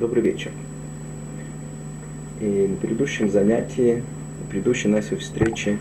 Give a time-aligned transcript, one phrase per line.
[0.00, 0.50] Добрый вечер.
[2.40, 4.02] И на предыдущем занятии,
[4.40, 5.76] на предыдущей нашей встрече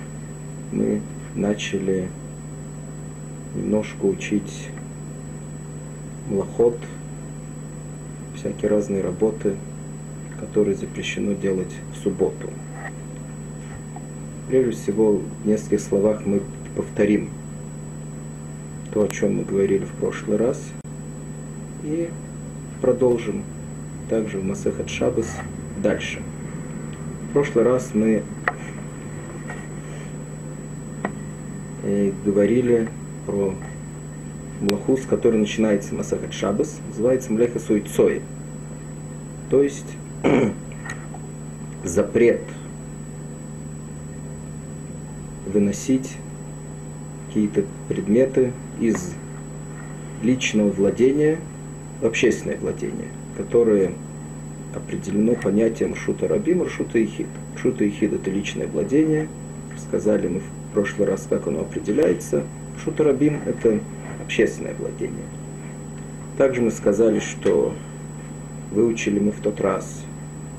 [0.73, 0.99] мы
[1.35, 2.09] начали
[3.55, 4.67] немножко учить
[6.29, 6.77] млоход,
[8.35, 9.55] всякие разные работы,
[10.38, 12.49] которые запрещено делать в субботу.
[14.49, 16.41] Прежде всего, в нескольких словах мы
[16.75, 17.30] повторим
[18.94, 20.61] то, о чем мы говорили в прошлый раз,
[21.86, 22.09] и
[22.81, 23.45] продолжим
[24.09, 25.27] также в Масехат Шабас
[25.81, 26.22] дальше.
[27.30, 28.23] В прошлый раз мы
[31.84, 32.90] э, говорили
[33.26, 33.53] про
[34.62, 38.22] млаху, с которой начинается Масахат Шабас, называется Млеха Суйцой.
[39.50, 39.86] То есть
[41.84, 42.41] запрет
[45.45, 46.17] выносить
[47.28, 49.14] какие-то предметы из
[50.23, 51.38] личного владения
[52.02, 53.94] в общественное владение, которое
[54.73, 57.28] определено понятием шута и шута ихид.
[57.56, 59.28] Шута ихид это личное владение.
[59.88, 62.44] Сказали мы в прошлый раз, как оно определяется.
[62.84, 63.80] Шута рабим это
[64.23, 65.26] общественное владение.
[66.38, 67.73] Также мы сказали, что
[68.72, 70.03] выучили мы в тот раз,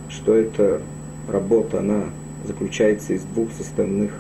[0.09, 0.83] что эта
[1.29, 2.05] работа, она
[2.45, 4.13] заключается из двух составных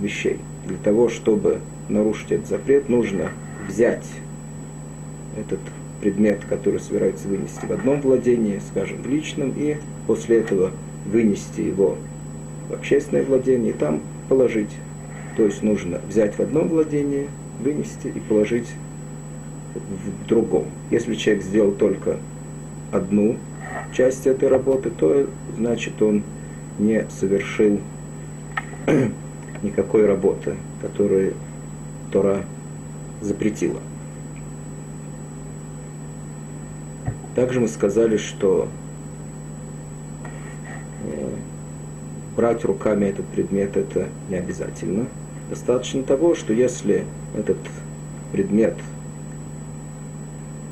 [0.00, 0.38] вещей.
[0.66, 3.30] Для того, чтобы нарушить этот запрет, нужно
[3.68, 4.06] взять
[5.36, 5.60] этот
[6.00, 10.70] предмет, который собирается вынести в одном владении, скажем, в личном, и после этого
[11.06, 11.96] вынести его
[12.68, 14.70] в общественное владение и там положить.
[15.36, 17.28] То есть нужно взять в одном владении,
[17.60, 18.68] вынести и положить
[19.74, 20.66] в другом.
[20.90, 22.18] Если человек сделал только
[22.92, 23.36] одну
[23.92, 26.22] часть этой работы, то значит он
[26.78, 27.80] не совершил
[29.62, 31.34] никакой работы, которую
[32.12, 32.44] Тора
[33.20, 33.80] запретила.
[37.38, 38.66] Также мы сказали, что
[41.04, 41.30] э,
[42.34, 45.06] брать руками этот предмет это не обязательно.
[45.48, 47.04] Достаточно того, что если
[47.36, 47.58] этот
[48.32, 48.74] предмет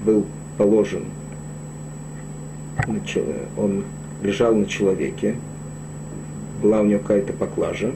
[0.05, 0.27] был
[0.59, 1.05] положен,
[3.57, 3.85] он
[4.21, 5.37] лежал на человеке,
[6.61, 7.93] была у него какая-то поклажа,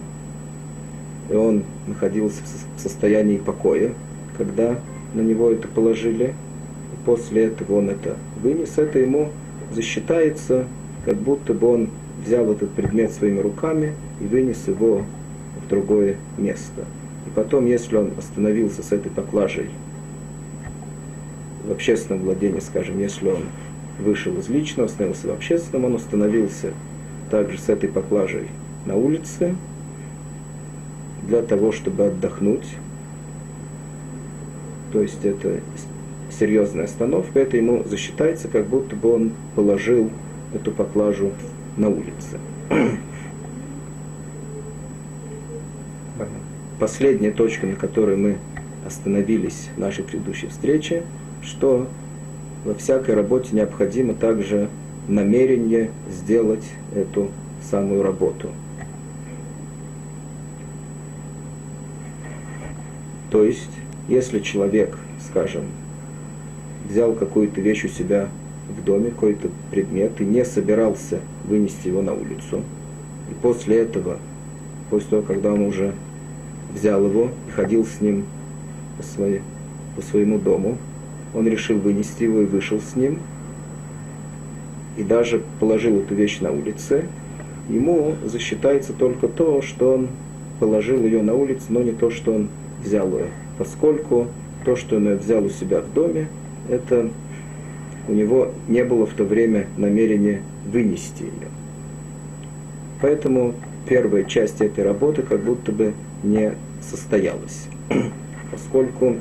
[1.29, 2.41] и он находился
[2.77, 3.95] в состоянии покоя,
[4.39, 4.79] когда
[5.13, 6.37] на него это положили,
[6.93, 9.31] и после этого он это вынес, это ему
[9.73, 10.67] засчитается,
[11.05, 11.91] как будто бы он
[12.25, 15.05] взял этот предмет своими руками и вынес его
[15.65, 16.85] в другое место.
[17.27, 19.71] И потом, если он остановился с этой поклажей
[21.67, 23.43] в общественном владении, скажем, если он
[23.99, 26.73] вышел из личного, остановился в общественном, он остановился
[27.31, 28.49] также с этой поклажей
[28.87, 29.55] на улице
[31.23, 32.67] для того, чтобы отдохнуть.
[34.93, 35.61] То есть это
[36.31, 40.11] серьезная остановка, это ему засчитается, как будто бы он положил
[40.55, 41.33] эту поклажу
[41.77, 42.39] на улице.
[46.79, 48.39] Последняя точка, на которой мы
[48.87, 51.03] остановились в нашей предыдущей встрече,
[51.43, 51.87] что
[52.65, 54.69] во всякой работе необходимо также
[55.09, 56.65] намерение сделать
[56.95, 57.29] эту
[57.63, 58.49] самую работу.
[63.31, 63.71] То есть,
[64.09, 64.97] если человек,
[65.29, 65.65] скажем,
[66.91, 68.29] взял какую-то вещь у себя
[68.69, 72.63] в доме, какой-то предмет, и не собирался вынести его на улицу,
[73.31, 74.19] и после этого,
[74.91, 75.95] после того, когда он уже
[76.75, 78.25] взял его и ходил с ним
[78.97, 79.41] по, своей,
[79.97, 80.79] по своему дому,
[81.35, 83.19] он решил вынести его и вышел с ним,
[84.97, 87.07] и даже положил эту вещь на улице,
[87.69, 90.09] ему засчитается только то, что он
[90.59, 92.49] положил ее на улице, но не то, что он
[92.85, 93.29] взял ее,
[93.59, 94.27] поскольку
[94.65, 96.29] то, что он взял у себя в доме,
[96.71, 97.11] это
[98.09, 101.49] у него не было в то время намерения вынести ее.
[103.01, 103.55] Поэтому
[103.87, 106.53] первая часть этой работы как будто бы не
[106.83, 107.67] состоялась,
[108.53, 109.17] поскольку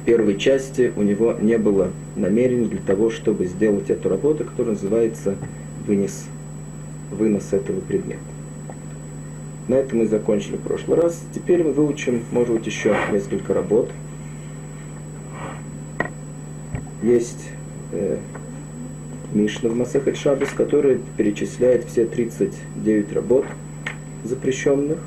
[0.00, 4.74] в первой части у него не было намерения для того, чтобы сделать эту работу, которая
[4.74, 5.36] называется
[5.86, 6.24] вынес,
[7.10, 8.20] вынос этого предмета.
[9.68, 11.22] На этом мы закончили в прошлый раз.
[11.34, 13.90] Теперь мы выучим, может быть, еще несколько работ.
[17.02, 17.48] Есть
[17.90, 18.18] э,
[19.32, 23.44] Мишна в Масехет Шабус, который перечисляет все 39 работ
[24.22, 24.98] запрещенных.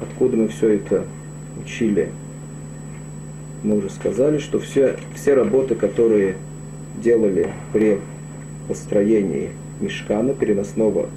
[0.00, 1.04] Откуда мы все это
[1.62, 2.10] учили?
[3.62, 6.36] Мы уже сказали, что все, все работы, которые
[7.02, 8.00] делали при
[8.68, 9.50] построении
[9.80, 11.08] мешкана, переносного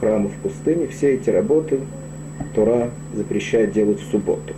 [0.00, 1.80] храма в пустыне, все эти работы
[2.54, 4.54] Тора запрещает делать в субботу.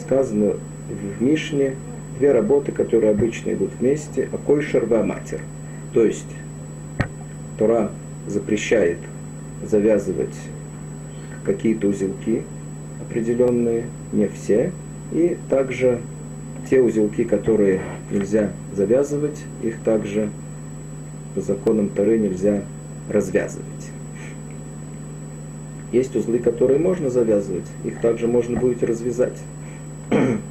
[0.00, 0.54] Сказано
[0.88, 1.74] в Мишне
[2.18, 5.40] две работы, которые обычно идут вместе, акой шерва матер.
[5.92, 6.26] То есть
[7.58, 7.90] Тора
[8.26, 8.98] запрещает
[9.64, 10.34] завязывать
[11.44, 12.42] какие-то узелки
[13.00, 14.72] определенные, не все,
[15.12, 16.00] и также
[16.68, 17.80] те узелки, которые
[18.10, 20.30] нельзя завязывать, их также
[21.34, 22.62] по законам Торы нельзя
[23.08, 23.64] развязывать.
[25.92, 29.38] Есть узлы, которые можно завязывать, их также можно будет развязать.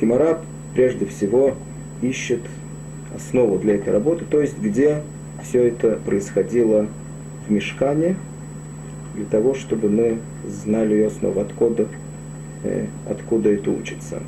[0.00, 0.38] Кимара
[0.74, 1.54] прежде всего
[2.02, 2.40] ищет
[3.14, 5.02] основу для этой работы, то есть где
[5.42, 6.86] все это происходило
[7.46, 8.16] в мешкане,
[9.14, 11.88] для того, чтобы мы знали ее основу, откуда,
[12.62, 14.22] э, откуда это учится.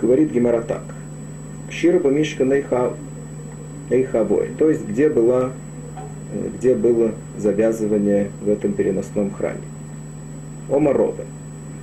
[0.00, 0.82] Говорит Гемара так.
[1.68, 2.94] Шираба Мишка Нейха,
[3.90, 5.50] Нейхавой, то есть где, была,
[6.32, 9.60] э, где было завязывание в этом переносном храме.
[10.70, 11.24] Омарова.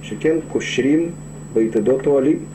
[0.08, 1.16] Шекен Кушрим
[1.54, 2.48] Байтедоту Алим.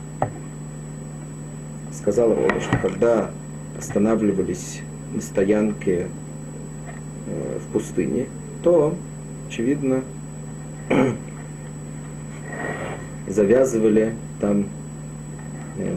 [1.91, 3.29] Сказал Рома, что когда
[3.77, 4.81] останавливались
[5.13, 6.07] на стоянке
[7.27, 8.25] э, в пустыне,
[8.63, 8.95] то,
[9.47, 10.01] очевидно,
[13.27, 14.65] завязывали там
[15.77, 15.95] э,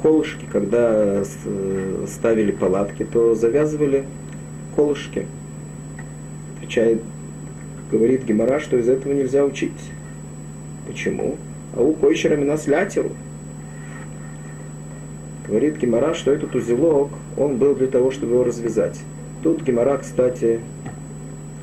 [0.00, 4.06] колышки, когда э, ставили палатки, то завязывали
[4.76, 5.26] колышки.
[6.56, 7.02] Отвечает,
[7.92, 9.72] говорит Гемора, что из этого нельзя учить.
[10.86, 11.36] Почему?
[11.74, 13.10] А у койщера нас лятеру.
[15.46, 19.00] Говорит Гемора, что этот узелок, он был для того, чтобы его развязать.
[19.42, 20.60] Тут Гемора, кстати,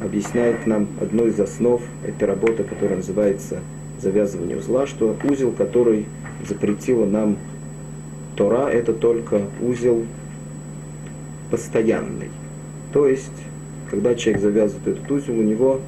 [0.02, 3.60] объясняет нам одну из основ этой работы, которая называется
[4.02, 6.06] завязывание узла, что узел, который
[6.48, 7.38] запретила нам
[8.36, 10.06] Тора, это только узел
[11.52, 12.30] постоянный.
[12.92, 13.32] То есть,
[13.90, 15.80] когда человек завязывает этот узел, у него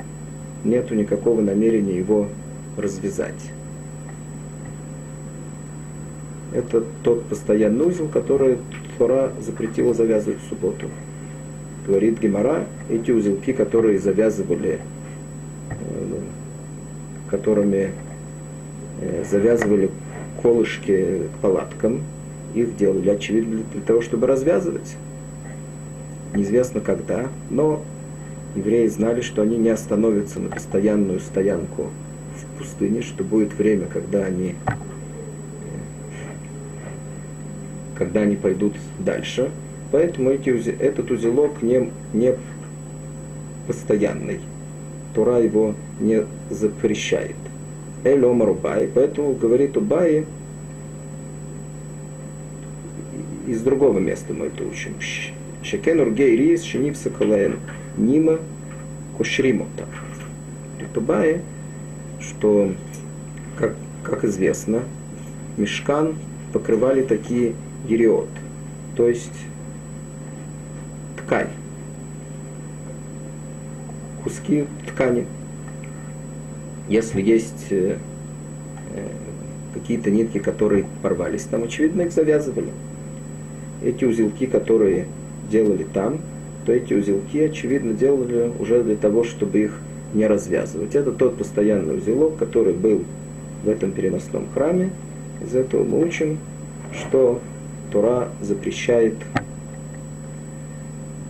[0.63, 2.27] нет никакого намерения его
[2.77, 3.51] развязать.
[6.53, 8.57] Это тот постоянный узел, который
[8.97, 10.87] Тора запретила завязывать в субботу.
[11.85, 14.79] Говорит Гемора, эти узелки, которые завязывали,
[15.69, 16.19] э,
[17.29, 17.91] которыми
[19.01, 19.91] э, завязывали
[20.41, 22.01] колышки к палаткам,
[22.53, 24.95] их делали, очевидно, для того, чтобы развязывать.
[26.33, 27.83] Неизвестно когда, но
[28.55, 31.89] евреи знали, что они не остановятся на постоянную стоянку
[32.35, 34.55] в пустыне, что будет время, когда они,
[37.97, 39.51] когда они пойдут дальше.
[39.91, 40.49] Поэтому эти,
[40.79, 42.35] этот узелок не, не
[43.67, 44.39] постоянный.
[45.13, 47.35] Тура его не запрещает.
[48.03, 50.25] Эль Омар Убай, поэтому говорит Убай,
[53.47, 54.95] из другого места мы это учим.
[55.63, 57.59] Шекен ургей рис шенипса калаэн
[57.97, 58.39] нима
[59.17, 59.85] кушримута.
[60.79, 61.41] Ритубае,
[62.27, 62.71] что,
[63.57, 64.83] как, как известно,
[65.57, 66.15] мешкан
[66.53, 67.53] покрывали такие
[67.87, 68.29] ериот,
[68.95, 69.33] то есть
[71.17, 71.49] ткань,
[74.23, 75.25] куски ткани.
[76.87, 77.97] Если есть э,
[78.93, 79.07] э
[79.73, 82.69] какие-то нитки, которые порвались, там, очевидно, их завязывали
[83.83, 85.05] эти узелки, которые
[85.51, 86.21] делали там,
[86.65, 89.79] то эти узелки, очевидно, делали уже для того, чтобы их
[90.15, 90.95] не развязывать.
[90.95, 93.03] Это тот постоянный узелок, который был
[93.63, 94.89] в этом переносном храме.
[95.41, 96.39] Из этого мы учим,
[96.93, 97.41] что
[97.91, 99.15] Тура запрещает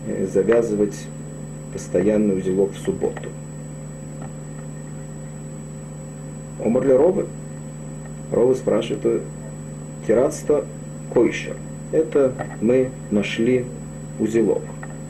[0.07, 0.95] э, завязывать
[1.73, 3.29] постоянный узелок в субботу.
[6.63, 7.27] Омар ли Робы?
[8.31, 9.21] Робы спрашивает,
[10.07, 10.65] тиратство
[11.13, 11.57] койшер
[11.91, 13.65] это мы нашли
[14.19, 14.63] узелок.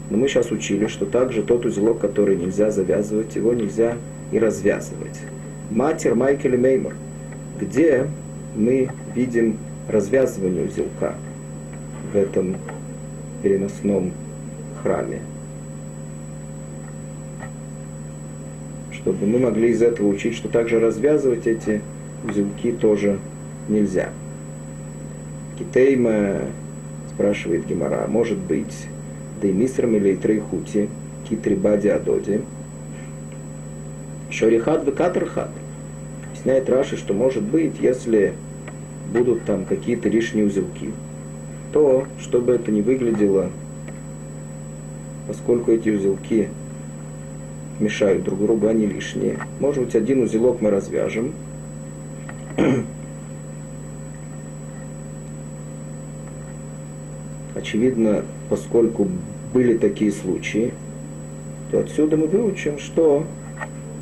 [0.10, 3.98] Но мы сейчас учили, что также тот узелок, который нельзя завязывать, его нельзя
[4.32, 5.20] и развязывать.
[5.72, 6.96] Матер Майкель Меймер,
[7.60, 8.08] где
[8.56, 9.58] мы видим
[9.88, 11.16] развязывание узелка
[12.14, 12.58] в этом
[13.42, 14.12] переносном
[14.82, 15.22] храме.
[18.92, 21.82] Чтобы мы могли из этого учить, что также развязывать эти
[22.24, 23.20] узелки тоже
[23.68, 24.10] нельзя.
[25.58, 26.42] Китейма
[27.14, 28.88] спрашивает Гемора, может быть,
[29.42, 30.90] да и мисрам или трейхути,
[31.28, 32.42] китрибади адоди,
[34.30, 35.50] шорихат векатрхат.
[36.30, 38.34] Объясняет Раши, что может быть, если
[39.12, 40.92] будут там какие-то лишние узелки,
[41.74, 43.50] то, чтобы это не выглядело,
[45.28, 46.50] поскольку эти узелки
[47.80, 49.40] мешают друг другу, они лишние.
[49.60, 51.34] Может быть, один узелок мы развяжем,
[57.66, 59.08] очевидно, поскольку
[59.52, 60.72] были такие случаи,
[61.72, 63.26] то отсюда мы выучим, что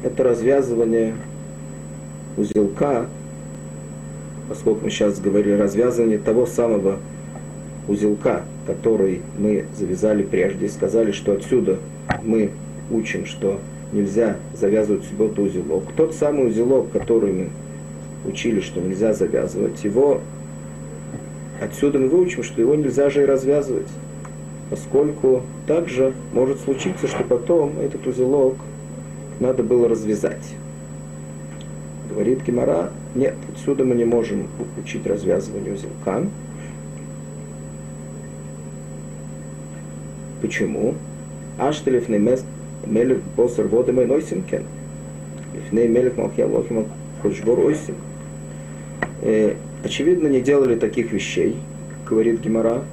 [0.03, 1.15] это развязывание
[2.35, 3.05] узелка,
[4.49, 6.99] поскольку мы сейчас говорили развязывание того самого
[7.87, 11.77] узелка, который мы завязали прежде, и сказали, что отсюда
[12.21, 12.51] мы
[12.91, 13.61] учим, что
[13.93, 15.85] нельзя завязывать в субботу узелок.
[15.95, 17.49] Тот самый узелок, который мы
[18.25, 20.19] учили, что нельзя завязывать, его
[21.63, 23.87] отсюда мы выучим, что его нельзя же и развязывать,
[24.69, 28.55] поскольку также может случиться, что потом этот узелок
[29.39, 30.55] надо было развязать.
[32.09, 34.47] Говорит Гемора, нет, отсюда мы не можем
[34.81, 36.27] учить развязывание узелка.
[40.41, 40.95] Почему?
[41.57, 44.63] Аштелев мелех босер водами нойсимкен.
[45.53, 46.85] Лифней мелех малхиалохима
[47.21, 47.95] хошбор ойсим.
[49.21, 51.57] Э, очевидно, не делали таких вещей,
[52.07, 52.83] говорит Гемора,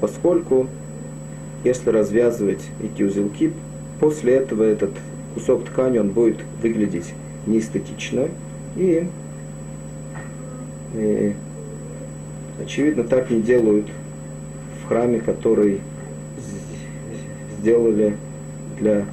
[0.00, 0.68] поскольку
[1.64, 3.52] если развязывать эти узелки,
[4.00, 4.92] после этого этот
[5.34, 7.12] кусок ткани он будет выглядеть
[7.46, 8.28] неэстетично,
[8.76, 9.06] и,
[10.94, 11.34] и
[12.62, 13.86] очевидно так не делают
[14.82, 15.80] в храме, который
[17.58, 18.16] сделали
[18.78, 19.04] для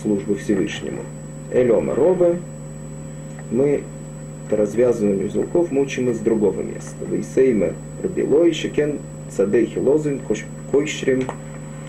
[0.00, 1.00] службы Всевышнему.
[1.52, 2.38] Элема Робе,
[3.50, 3.82] мы
[4.56, 7.04] развязывание узелков мучим из другого места.
[7.08, 8.98] Вейсейме Рабилой, Шекен
[9.30, 10.20] Цадейхи Лозин,
[10.70, 11.24] Койшрим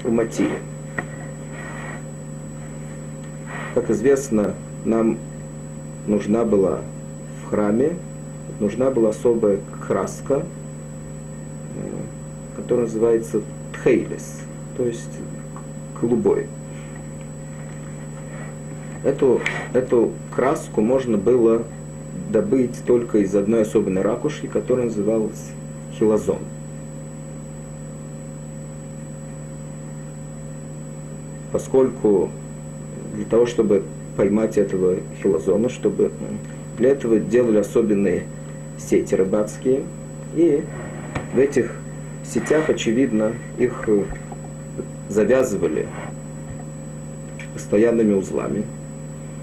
[0.04, 0.60] Уматире.
[3.74, 4.54] Как известно,
[4.86, 5.18] нам
[6.08, 6.82] нужна была
[7.42, 7.96] в храме,
[8.60, 10.44] нужна была особая краска,
[12.56, 13.42] которая называется
[13.74, 14.42] тхейлес,
[14.78, 15.10] то есть
[16.02, 16.48] голубой.
[19.04, 19.42] Эту,
[19.74, 21.64] эту краску можно было
[22.32, 25.52] добыть только из одной особенной ракушки, которая называлась
[25.98, 26.40] хилозон.
[31.52, 32.30] Поскольку
[33.14, 33.84] для того, чтобы
[34.16, 36.12] поймать этого хилозона, чтобы
[36.78, 38.24] для этого делали особенные
[38.78, 39.84] сети рыбацкие,
[40.36, 40.64] и
[41.34, 41.76] в этих
[42.26, 43.88] сетях, очевидно, их
[45.10, 45.88] завязывали
[47.54, 48.64] постоянными узлами,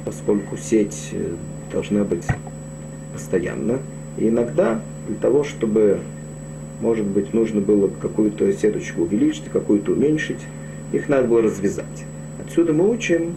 [0.05, 1.35] поскольку сеть э,
[1.71, 2.25] должна быть
[3.19, 3.81] постоянно.
[4.17, 5.99] И иногда для того, чтобы,
[6.81, 10.41] может быть, нужно было какую-то сеточку увеличить, какую-то уменьшить,
[10.93, 12.05] их надо было развязать.
[12.45, 13.35] Отсюда мы учим,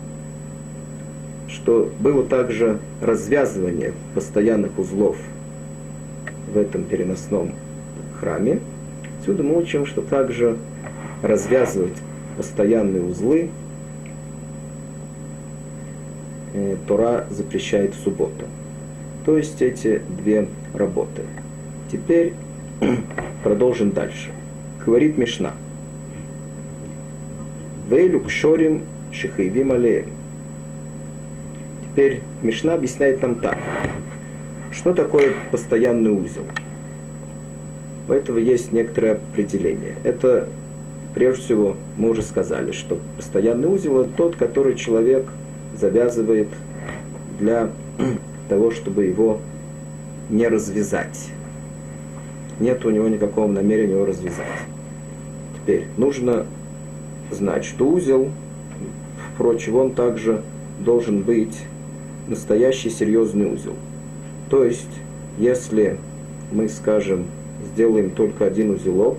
[1.47, 5.17] что было также развязывание постоянных узлов
[6.53, 7.53] в этом переносном
[8.19, 8.59] храме.
[9.19, 10.57] Отсюда мы учим, что также
[11.23, 11.97] развязывать
[12.37, 13.49] постоянные узлы
[16.53, 18.45] э, Тора запрещает в субботу.
[19.25, 21.23] То есть эти две работы.
[21.91, 22.33] Теперь
[23.43, 24.31] продолжим дальше.
[24.85, 25.53] Говорит Мишна.
[27.89, 30.09] Вейлю кшорим шихаевим алеем.
[31.83, 33.57] Теперь Мишна объясняет нам так.
[34.71, 36.45] Что такое постоянный узел?
[38.07, 39.95] У этого есть некоторое определение.
[40.03, 40.47] Это,
[41.13, 45.25] прежде всего, мы уже сказали, что постоянный узел– это тот, который человек
[45.77, 46.47] завязывает
[47.39, 47.69] для
[48.51, 49.39] того, чтобы его
[50.29, 51.29] не развязать.
[52.59, 54.45] Нет у него никакого намерения его развязать.
[55.55, 56.45] Теперь нужно
[57.31, 58.27] знать, что узел,
[59.33, 60.43] впрочем, он также
[60.81, 61.57] должен быть
[62.27, 63.75] настоящий серьезный узел.
[64.49, 64.91] То есть,
[65.37, 65.97] если
[66.51, 67.27] мы, скажем,
[67.71, 69.17] сделаем только один узелок,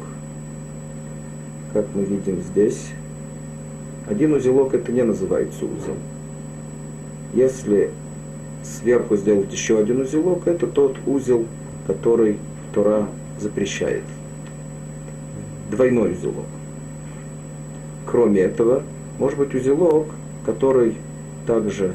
[1.72, 2.88] как мы видим здесь,
[4.10, 5.96] один узелок это не называется узел.
[7.32, 7.88] Если
[8.62, 11.47] сверху сделать еще один узелок, это тот узел,
[11.87, 12.38] который
[12.73, 14.04] Тора запрещает.
[15.71, 16.47] Двойной узелок.
[18.07, 18.83] Кроме этого,
[19.19, 20.07] может быть узелок,
[20.45, 20.97] который
[21.47, 21.95] также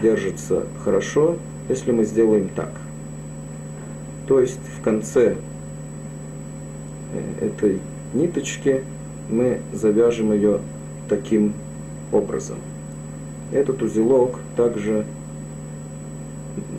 [0.00, 1.36] держится хорошо,
[1.68, 2.72] если мы сделаем так.
[4.26, 5.36] То есть в конце
[7.12, 7.80] э, этой
[8.14, 8.82] ниточки
[9.28, 10.60] мы завяжем ее
[11.08, 11.52] таким
[12.10, 12.58] образом.
[13.52, 15.04] Этот узелок также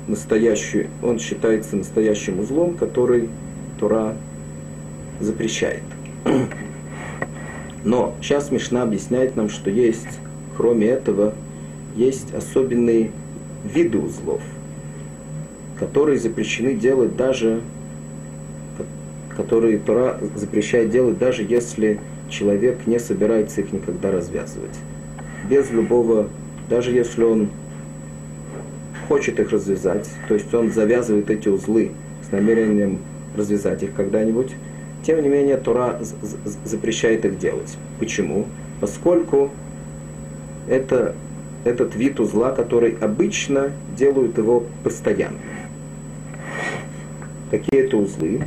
[0.07, 3.29] настоящий, он считается настоящим узлом, который
[3.79, 4.15] Тура
[5.19, 5.83] запрещает.
[7.83, 10.19] Но сейчас Мишна объясняет нам, что есть,
[10.55, 11.33] кроме этого,
[11.95, 13.11] есть особенные
[13.63, 14.41] виды узлов,
[15.79, 17.61] которые запрещены делать даже,
[19.35, 21.99] которые Тора запрещает делать даже если
[22.29, 24.75] человек не собирается их никогда развязывать.
[25.49, 26.29] Без любого,
[26.69, 27.49] даже если он
[29.07, 31.91] хочет их развязать, то есть он завязывает эти узлы
[32.27, 32.99] с намерением
[33.35, 34.51] развязать их когда-нибудь,
[35.05, 35.99] тем не менее Тора
[36.63, 37.77] запрещает их делать.
[37.99, 38.45] Почему?
[38.79, 39.51] Поскольку
[40.67, 41.15] это
[41.65, 45.37] этот вид узла, который обычно делают его постоянно.
[47.51, 48.41] Какие это узлы?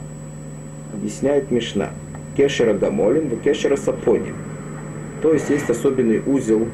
[0.93, 1.91] Объясняет Мишна.
[2.37, 4.35] Кешера гамолин, кешера сапоним.
[5.23, 6.69] То есть есть особенный узел,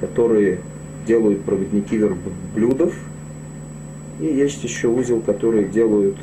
[0.00, 0.60] который
[1.06, 2.94] делают проводники верблюдов,
[4.20, 6.16] и есть еще узел, который делают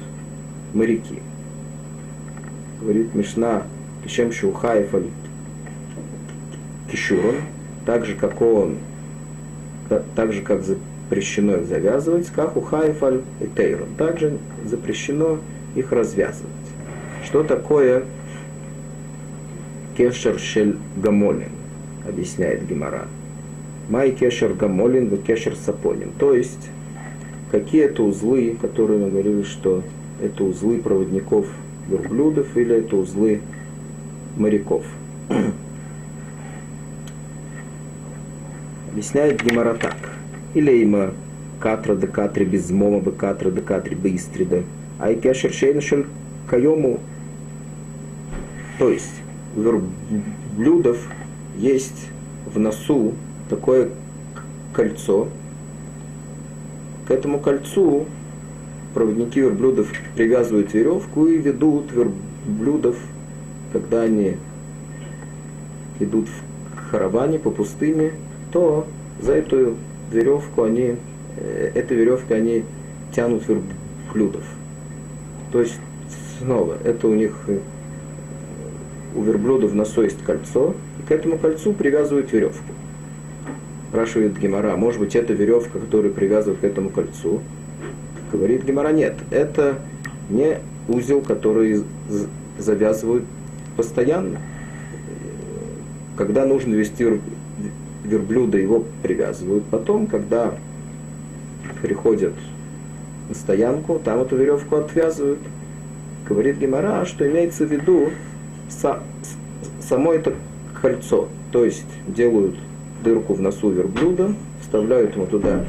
[0.74, 1.22] моряки.
[2.80, 3.64] Говорит Мишна,
[4.04, 4.94] Кишем Шухаев
[6.92, 7.36] Кишурон,
[7.86, 8.78] так же, как он,
[10.16, 13.90] так же, как запрещено их завязывать, как у Хайфаль и Тейрон.
[13.98, 15.40] Также запрещено
[15.76, 16.52] их развязывать.
[17.26, 18.06] Что такое
[19.98, 21.50] кешер шель гамолин,
[22.08, 23.08] объясняет Гимара.
[23.90, 26.12] Май кешер гамолин, в кешер сапонин.
[26.18, 26.70] То есть,
[27.52, 29.84] какие это узлы, которые мы говорили, что
[30.22, 31.48] это узлы проводников
[31.88, 33.42] верблюдов или это узлы
[34.36, 34.86] моряков.
[38.92, 39.96] Объясняет Гимара так.
[40.54, 41.14] Или има
[41.60, 44.64] катра де катри без мома бы катра де катри быстрида.
[45.00, 46.08] А и кешер шейншель
[46.48, 47.00] кайому.
[48.80, 49.22] То есть
[49.56, 50.98] у верблюдов
[51.58, 52.10] есть
[52.46, 53.14] в носу
[53.50, 53.90] такое
[54.74, 55.28] кольцо.
[57.08, 58.06] К этому кольцу
[58.94, 62.98] проводники верблюдов привязывают веревку и ведут верблюдов,
[63.72, 64.36] когда они
[66.00, 68.12] идут в караване по пустыне,
[68.52, 68.88] то
[69.22, 69.76] за эту
[70.12, 70.96] веревку они,
[71.38, 72.66] э, эту веревку они
[73.16, 74.44] тянут верблюдов.
[75.54, 75.80] То есть
[76.40, 77.60] снова это у них э,
[79.16, 82.74] у верблюда в носу есть кольцо, и к этому кольцу привязывают веревку.
[83.90, 87.42] Спрашивает Гемора, может быть, это веревка, которую привязывают к этому кольцу?
[88.32, 89.80] Говорит Гемора, нет, это
[90.30, 91.84] не узел, который
[92.58, 93.24] завязывают
[93.78, 94.40] постоянно.
[96.18, 97.06] Когда нужно вести
[98.04, 99.64] верблюда, его привязывают.
[99.66, 100.56] Потом, когда
[101.82, 102.34] приходят
[103.30, 105.40] на стоянку, там эту веревку отвязывают.
[106.28, 108.10] Говорит Гемора, что имеется в виду
[108.70, 109.00] са,
[109.80, 110.34] само это
[110.82, 111.30] кольцо.
[111.52, 112.56] То есть делают
[113.04, 115.66] дырку в носу верблюда, вставляют ему туда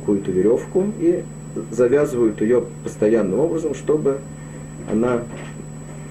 [0.00, 1.22] какую-то веревку и
[1.70, 4.18] завязывают ее постоянным образом, чтобы
[4.90, 5.22] она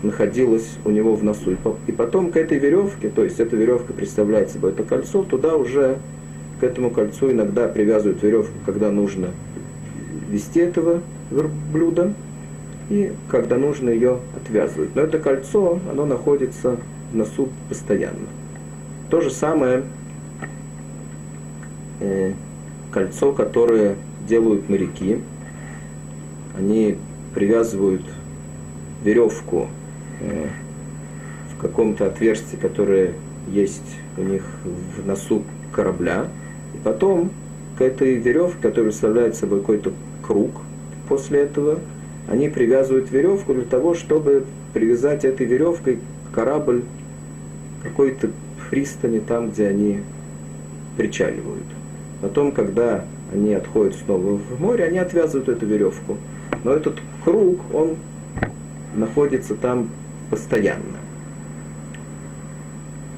[0.04, 1.56] находилась у него в носу.
[1.88, 5.98] И потом к этой веревке, то есть эта веревка представляет собой это кольцо, туда уже
[6.60, 9.30] к этому кольцу иногда привязывают веревку, когда нужно
[10.30, 11.02] вести этого
[11.32, 12.14] верблюда,
[12.90, 14.96] и когда нужно ее отвязывают.
[14.96, 16.78] Но это кольцо, оно находится
[17.12, 18.28] в носу постоянно.
[19.10, 19.84] То же самое
[22.92, 23.96] кольцо, которое
[24.28, 25.20] делают моряки.
[26.58, 26.98] Они
[27.34, 28.04] привязывают
[29.04, 29.68] веревку
[30.20, 30.48] э,
[31.54, 33.14] в каком-то отверстии, которое
[33.48, 36.28] есть у них в носу корабля.
[36.74, 37.32] И потом
[37.78, 39.94] к этой веревке, которая представляет собой какой-то
[40.26, 40.52] круг,
[41.08, 41.80] после этого
[42.28, 46.00] они привязывают веревку для того, чтобы привязать этой веревкой
[46.34, 46.84] корабль
[47.84, 48.32] какой-то
[48.70, 50.02] пристани там, где они
[50.98, 51.64] причаливают.
[52.22, 56.18] Потом, когда они отходят снова в море, они отвязывают эту веревку.
[56.64, 57.98] Но этот круг, он
[58.96, 59.90] находится там
[60.30, 60.98] постоянно.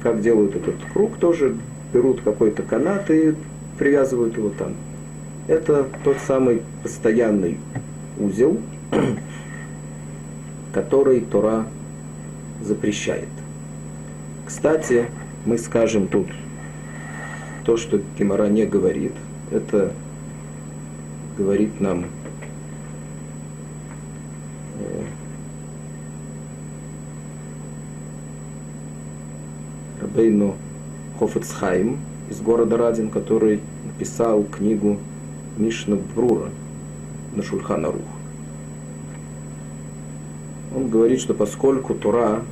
[0.02, 1.56] Как делают этот круг, тоже
[1.92, 3.34] берут какой-то канат и
[3.78, 4.74] привязывают его там.
[5.48, 7.58] Это тот самый постоянный
[8.18, 8.58] узел,
[10.72, 11.66] который Тора
[12.62, 13.28] запрещает.
[14.46, 15.06] Кстати,
[15.46, 16.26] мы скажем тут
[17.70, 19.12] то, что Гемора не говорит.
[19.52, 19.92] Это
[21.38, 22.06] говорит нам
[24.80, 25.04] э,
[30.02, 30.56] Рабейну
[31.20, 34.98] Хофецхайм из города Радин, который написал книгу
[35.56, 36.48] Мишна Брура
[37.36, 38.02] на Шульхана Рух.
[40.74, 42.42] Он говорит, что поскольку Тура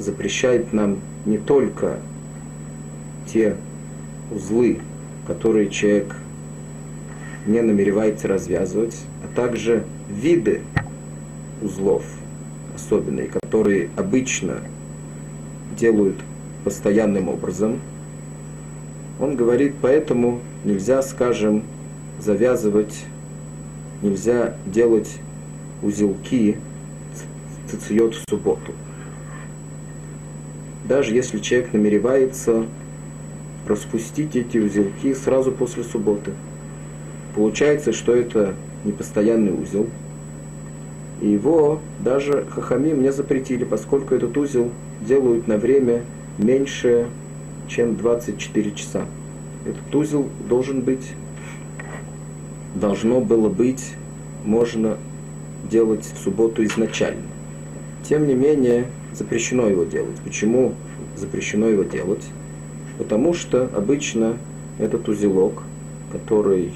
[0.00, 2.00] запрещает нам не только
[3.32, 3.56] те
[4.30, 4.80] узлы,
[5.26, 6.16] которые человек
[7.46, 10.62] не намеревается развязывать, а также виды
[11.62, 12.04] узлов
[12.74, 14.60] особенные, которые обычно
[15.76, 16.16] делают
[16.64, 17.80] постоянным образом.
[19.18, 21.64] Он говорит, поэтому нельзя, скажем,
[22.20, 23.04] завязывать,
[24.02, 25.18] нельзя делать
[25.82, 26.56] узелки
[27.68, 28.72] цициот в субботу.
[30.84, 32.66] Даже если человек намеревается
[33.68, 36.32] распустить эти узелки сразу после субботы.
[37.34, 38.54] Получается, что это
[38.84, 39.86] непостоянный узел.
[41.20, 46.02] И его даже хахами мне запретили, поскольку этот узел делают на время
[46.38, 47.08] меньше,
[47.68, 49.04] чем 24 часа.
[49.66, 51.12] Этот узел должен быть,
[52.74, 53.94] должно было быть
[54.44, 54.96] можно
[55.70, 57.22] делать в субботу изначально.
[58.08, 60.16] Тем не менее, запрещено его делать.
[60.24, 60.74] Почему
[61.16, 62.24] запрещено его делать?
[62.98, 64.36] Потому что обычно
[64.78, 65.62] этот узелок,
[66.12, 66.72] который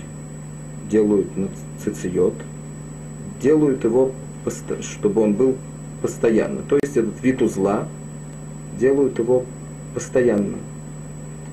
[0.88, 1.48] делают на
[1.82, 2.34] цициот,
[3.40, 4.12] делают его,
[4.80, 5.56] чтобы он был
[6.00, 6.60] постоянно.
[6.68, 7.88] То есть этот вид узла
[8.78, 9.44] делают его
[9.94, 10.58] постоянно.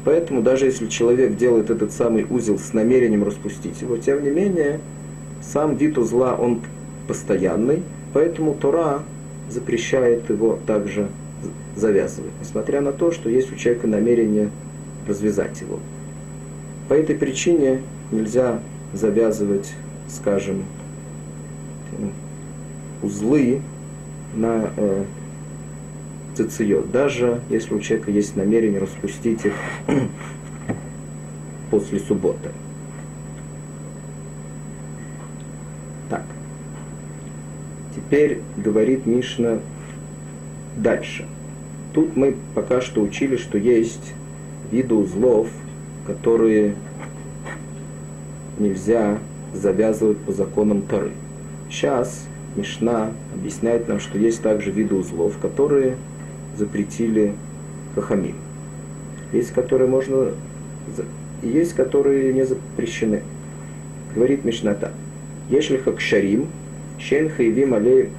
[0.06, 4.80] Поэтому даже если человек делает этот самый узел с намерением распустить его, тем не менее,
[5.42, 6.62] сам вид узла, он
[7.08, 9.04] постоянный, поэтому Тора
[9.50, 11.10] запрещает его также
[11.80, 14.52] завязывать, несмотря на то, что есть у человека намерение
[15.08, 15.80] развязать его.
[16.88, 18.60] По этой причине нельзя
[18.94, 19.74] завязывать,
[20.08, 20.65] скажем,
[23.02, 23.62] узлы
[24.36, 25.04] на э,
[26.36, 29.54] цициот, даже если у человека есть намерение распустить их
[31.72, 32.50] после субботы.
[36.10, 36.24] Так.
[37.96, 39.60] Теперь говорит Мишна
[40.76, 41.28] дальше.
[41.93, 44.13] Тут мы пока что учили, что есть
[44.71, 45.49] виды узлов,
[46.06, 46.75] которые
[48.60, 49.17] нельзя
[49.54, 51.12] завязывать по законам Тары.
[51.69, 55.97] Сейчас Мишна объясняет нам, что есть также виды узлов, которые
[56.58, 57.34] запретили
[57.95, 58.36] хахамим.
[59.32, 60.34] Есть, которые можно,
[61.41, 63.23] есть, которые не запрещены.
[64.13, 64.93] Говорит Мишна так.
[65.49, 66.47] Если хакшарим,
[66.99, 68.10] шен хайвим алей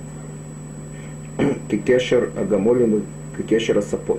[1.69, 3.03] кекешер агамолину
[3.43, 4.19] кекешер асапон.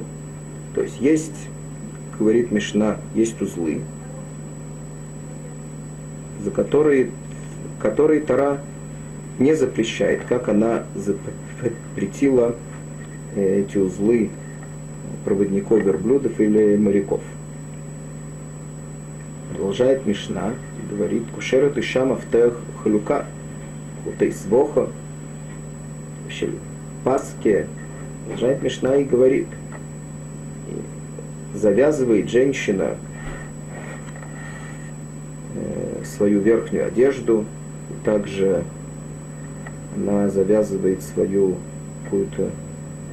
[0.75, 1.47] То есть есть,
[2.17, 3.81] говорит Мишна, есть узлы,
[6.43, 7.11] за которые,
[7.79, 8.61] которые Тара
[9.39, 12.55] не запрещает, как она запретила
[13.35, 14.29] э, эти узлы
[15.25, 17.21] проводников верблюдов или моряков.
[19.49, 20.53] Продолжает Мишна
[20.91, 23.25] говорит, кушерет и шамов тех халюка,
[24.05, 24.89] утейсвоха,
[27.03, 27.67] паске,
[28.25, 29.47] продолжает Мишна и говорит,
[31.53, 32.95] завязывает женщина
[35.55, 37.45] э, свою верхнюю одежду,
[38.03, 38.63] также
[39.95, 41.57] она завязывает свою
[42.03, 42.49] какую-то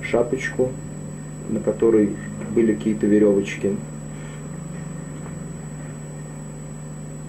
[0.03, 0.71] шапочку,
[1.49, 2.16] на которой
[2.55, 3.77] были какие-то веревочки.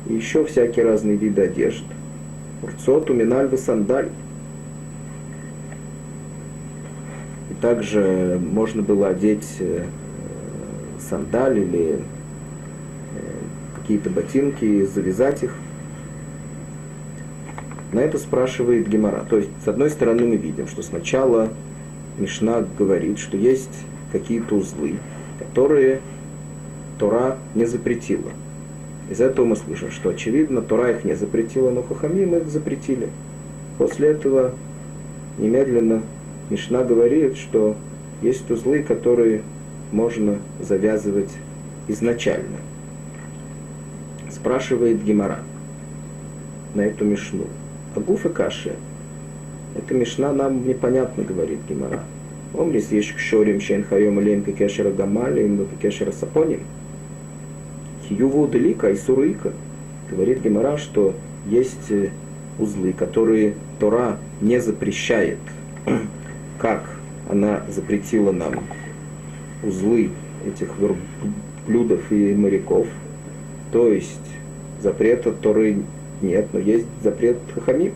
[0.07, 1.83] И еще всякие разные виды одежд.
[2.63, 4.09] Урцот, уминальвы, сандаль.
[7.48, 9.85] И также можно было одеть э,
[11.09, 11.99] сандаль или э,
[13.75, 15.53] какие-то ботинки, завязать их–
[17.91, 19.25] на это спрашивает Гемора.
[19.29, 21.49] То есть, с одной стороны, мы видим, что сначала
[22.17, 24.97] Мишна говорит, что есть какие-то узлы,
[25.39, 26.01] которые
[26.99, 28.31] Тора не запретила.
[29.09, 33.09] Из этого мы слышим, что очевидно, Тора их не запретила, но Хахамим их запретили.
[33.79, 34.53] После этого
[35.39, 36.03] немедленно
[36.49, 37.75] Мишна говорит, что
[38.21, 39.43] есть узлы, которые
[39.91, 41.31] можно завязывать
[41.87, 42.57] изначально.
[44.31, 45.39] Спрашивает Гемора
[46.73, 47.45] на эту Мишну.
[47.95, 48.75] Агуф и каши.
[49.75, 52.03] Это Мишна нам непонятно, говорит Гимара.
[52.53, 56.61] Омрис ешь кшорим шен хайом илем кекешера гамали им кекешера сапоним.
[58.07, 59.53] Хиюву далика и суруика.
[60.09, 61.13] Говорит Гимара, что
[61.45, 62.09] есть э,
[62.57, 65.37] узлы, которые Тора не запрещает,
[66.59, 66.83] как
[67.29, 68.63] она запретила нам
[69.63, 70.11] узлы
[70.45, 72.87] этих верблюдов и моряков.
[73.71, 74.19] То есть
[74.81, 75.77] запрета Торы
[76.21, 77.93] нет, но есть запрет Хахамим.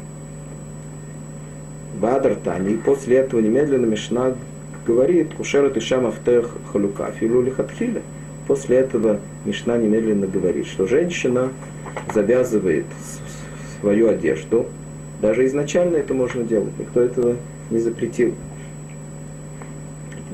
[1.99, 2.73] Бадр Тани.
[2.73, 4.35] И после этого немедленно Мишна
[4.85, 8.01] говорит, Кушера Тишам Автех Халюка, Филу Лихатхиля.
[8.47, 11.49] После этого Мишна немедленно говорит, что женщина
[12.13, 12.85] завязывает
[13.79, 14.65] свою одежду.
[15.21, 17.37] Даже изначально это можно делать, никто этого
[17.69, 18.33] не запретил.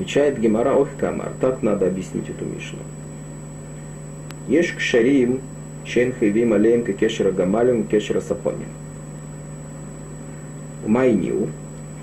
[0.00, 1.32] Отвечает Гемара Охкамар.
[1.42, 2.78] Так надо объяснить эту Мишну.
[4.48, 5.40] Еш кшарим
[5.84, 8.68] Шен хайвим алеем кешера гамалем кешера сапоним.
[10.86, 11.50] Майнил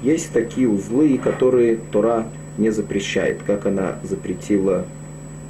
[0.04, 2.28] есть такие узлы, которые Тора
[2.60, 4.86] не запрещает, как она запретила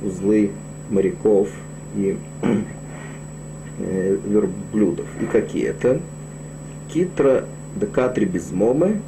[0.01, 0.51] узлы
[0.89, 1.49] моряков
[1.97, 2.15] и
[3.79, 5.07] э, верблюдов.
[5.21, 5.99] И какие это?
[6.93, 7.43] Китра
[7.75, 9.01] декатри безмомы,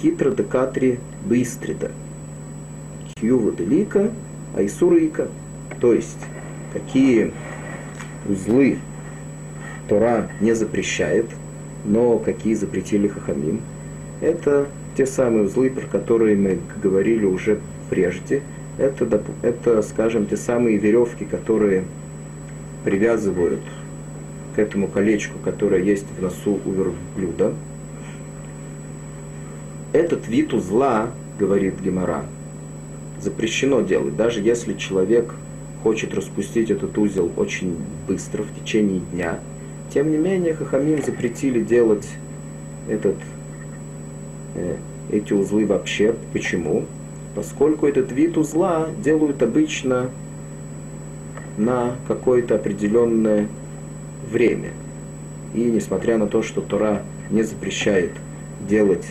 [0.00, 1.90] китра декатри быстрида.
[3.20, 4.10] Кьюва делика,
[4.56, 5.28] айсурика.
[5.80, 6.18] То есть,
[6.72, 7.32] какие
[8.28, 8.78] узлы
[9.88, 11.26] Тора не запрещает,
[11.84, 13.60] но какие запретили Хахамим,
[14.20, 18.42] это те самые узлы, про которые мы говорили уже прежде.
[18.78, 21.84] Это, это, скажем, те самые веревки, которые
[22.84, 23.60] привязывают
[24.54, 27.52] к этому колечку, которое есть в носу у верблюда.
[29.92, 32.24] этот вид узла, говорит Гемора,
[33.22, 35.34] запрещено делать, даже если человек
[35.82, 39.40] хочет распустить этот узел очень быстро, в течение дня.
[39.92, 42.06] Тем не менее, Хахамим запретили делать
[42.88, 43.16] этот,
[44.54, 44.76] э,
[45.10, 46.14] эти узлы вообще.
[46.32, 46.84] Почему?
[47.34, 50.10] Поскольку этот вид узла делают обычно
[51.56, 53.48] на какое-то определенное
[54.30, 54.70] время.
[55.54, 58.12] И несмотря на то, что Тора не запрещает
[58.68, 59.06] делать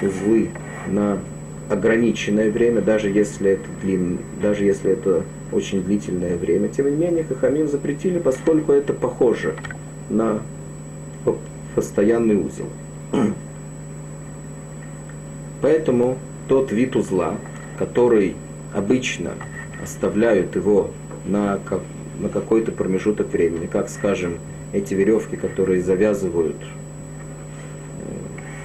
[0.00, 0.50] узлы
[0.86, 1.18] на
[1.68, 6.68] ограниченное время, даже если это длин, даже если это очень длительное время.
[6.68, 9.54] Тем не менее, Хахамим запретили, поскольку это похоже
[10.10, 10.42] на
[11.74, 12.66] постоянный узел.
[15.62, 17.36] Поэтому тот вид узла,
[17.78, 18.36] который
[18.72, 19.32] обычно
[19.82, 20.90] оставляют его
[21.24, 21.80] на, как,
[22.20, 24.34] на какой-то промежуток времени, как, скажем,
[24.72, 26.56] эти веревки, которые завязывают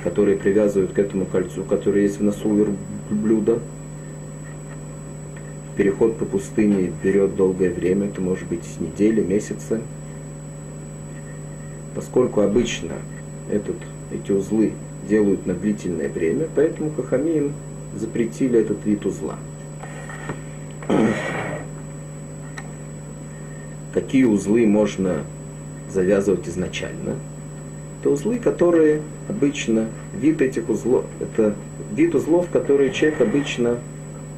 [0.03, 2.53] которые привязывают к этому кольцу, которое есть в носу
[3.09, 3.59] верблюда.
[5.75, 9.81] Переход по пустыне берет долгое время, это может быть недели, месяцы.
[11.95, 12.93] Поскольку обычно
[13.51, 13.75] этот,
[14.11, 14.73] эти узлы
[15.07, 17.53] делают на длительное время, поэтому Хахамим
[17.95, 19.37] запретили этот вид узла.
[23.93, 25.23] Какие узлы можно
[25.91, 27.15] завязывать изначально?
[27.99, 31.55] Это узлы, которые обычно вид этих узлов, это
[31.93, 33.77] вид узлов, которые человек обычно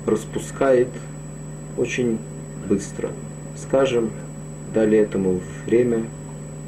[0.06, 0.90] распускает
[1.78, 2.20] очень
[2.68, 3.10] быстро.
[3.58, 4.12] Скажем,
[4.74, 6.04] дали этому время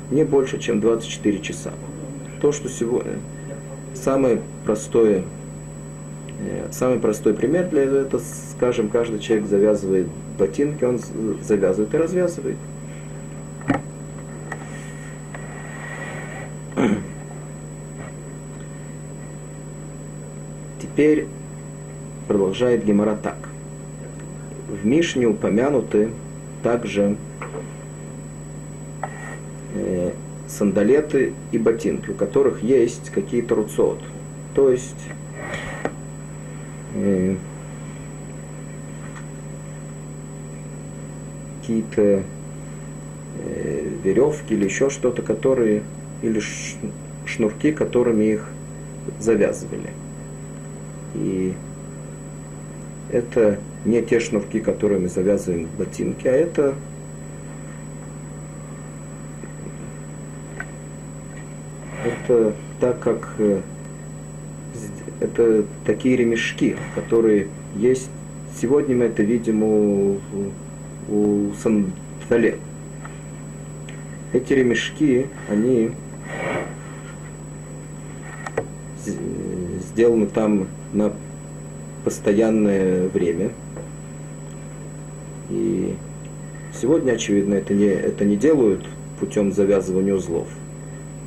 [0.09, 1.71] не больше, чем 24 часа.
[2.41, 3.17] То, что сегодня
[3.93, 5.23] самое простое,
[6.39, 8.19] э, самый простой пример для этого, это,
[8.55, 10.07] скажем, каждый человек завязывает
[10.37, 10.99] ботинки, он
[11.41, 12.57] завязывает и развязывает.
[20.93, 21.25] Теперь
[22.27, 23.49] продолжает Гемора так.
[24.69, 26.11] В Мишне упомянуты
[26.61, 27.17] также
[29.73, 30.11] э,
[30.47, 34.03] сандалеты и ботинки, у которых есть какие-то руцот.
[34.53, 35.09] То есть
[36.93, 37.37] э,
[41.59, 42.23] какие-то
[43.39, 45.81] э, веревки или еще что-то, которые,
[46.21, 46.39] или
[47.25, 48.47] шнурки, которыми их
[49.19, 49.89] завязывали.
[51.15, 51.53] И
[53.11, 56.75] это не те шнурки, которые мы завязываем ботинки, а это
[62.05, 63.61] это так как э,
[65.19, 68.09] это такие ремешки, которые есть.
[68.59, 70.19] Сегодня мы это видим у,
[71.09, 72.59] у сандалет.
[74.31, 75.91] Эти ремешки, они
[79.93, 81.13] сделаны там на
[82.03, 83.51] постоянное время.
[85.49, 85.95] И
[86.79, 88.85] сегодня, очевидно, это не, это не делают
[89.19, 90.47] путем завязывания узлов.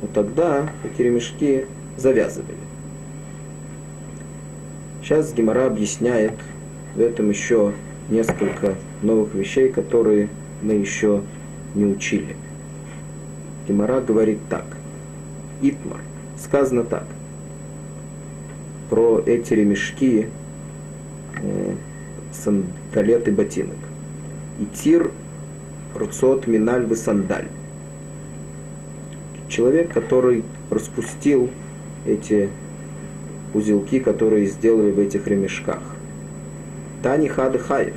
[0.01, 1.65] Но тогда эти ремешки
[1.97, 2.57] завязывали.
[5.01, 6.33] Сейчас Гимара объясняет
[6.95, 7.73] в этом еще
[8.09, 10.29] несколько новых вещей, которые
[10.61, 11.21] мы еще
[11.75, 12.35] не учили.
[13.67, 14.65] Гимара говорит так.
[15.61, 15.99] Итмар.
[16.37, 17.05] Сказано так
[18.89, 20.29] про эти ремешки,
[21.41, 21.75] э,
[22.31, 23.77] сандалет и ботинок.
[24.59, 25.11] И тир
[25.95, 27.47] руцот миналь сандаль.
[29.47, 31.49] Человек, который распустил
[32.05, 32.49] эти
[33.53, 35.81] узелки, которые сделали в этих ремешках.
[37.01, 37.95] Тани хады хаев.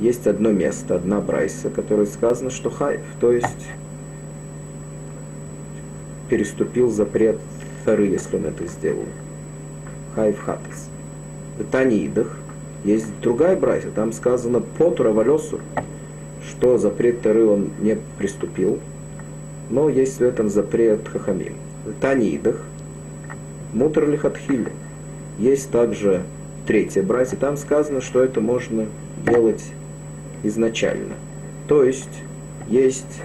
[0.00, 3.68] Есть одно место, одна брайса, которое сказано, что хаев, то есть
[6.28, 7.38] переступил запрет
[7.84, 9.04] Тары, если он это сделал.
[10.14, 10.88] Хайф Хатас.
[11.58, 12.36] В Таниидах
[12.84, 15.60] есть другая братья, там сказано Потура Валесур,
[16.48, 18.78] что запрет Тары он не приступил,
[19.70, 21.54] но есть в этом запрет Хахамим.
[21.84, 22.62] В Таниидах
[23.72, 24.04] Мутр.
[25.38, 26.22] Есть также
[26.66, 28.86] третья братья, там сказано, что это можно
[29.26, 29.64] делать
[30.42, 31.14] изначально.
[31.66, 32.22] То есть
[32.68, 33.20] есть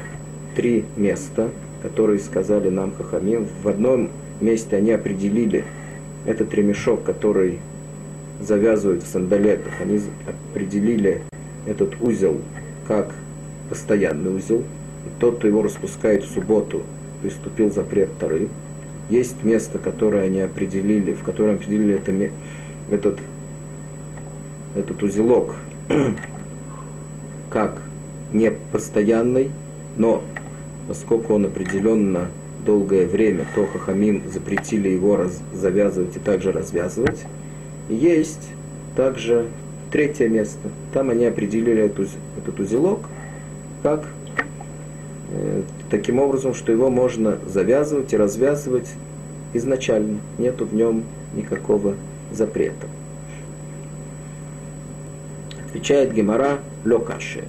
[0.55, 1.49] три места,
[1.83, 3.47] которые сказали нам Хахамим.
[3.61, 4.09] В одном
[4.41, 5.65] месте они определили
[6.25, 7.59] этот ремешок, который
[8.39, 9.99] завязывают в сандалетах, они
[10.51, 11.21] определили
[11.65, 12.39] этот узел
[12.87, 13.13] как
[13.69, 14.59] постоянный узел.
[14.59, 16.83] И тот, кто его распускает в субботу,
[17.21, 18.47] приступил запрет Тары.
[19.09, 22.13] Есть место, которое они определили, в котором определили это,
[22.91, 23.19] этот,
[24.75, 25.55] этот узелок
[27.49, 27.81] как
[28.31, 29.51] не постоянный,
[29.97, 30.23] но
[30.87, 32.27] поскольку он определенно
[32.65, 37.25] долгое время, то Хахамим запретили его раз, завязывать и также развязывать.
[37.89, 38.49] Есть
[38.95, 39.47] также
[39.91, 40.69] третье место.
[40.93, 42.05] Там они определили эту,
[42.37, 42.99] этот узелок
[43.81, 44.05] как
[45.31, 48.89] э, таким образом, что его можно завязывать и развязывать
[49.53, 50.19] изначально.
[50.37, 51.03] Нету в нем
[51.35, 51.95] никакого
[52.31, 52.87] запрета.
[55.67, 57.43] Отвечает Гемора Лёкаши.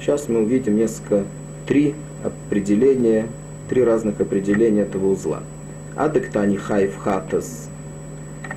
[0.00, 1.24] Сейчас мы увидим несколько,
[1.66, 3.26] три определения,
[3.68, 5.42] три разных определения этого узла.
[5.96, 7.68] Адектани хайф хатас.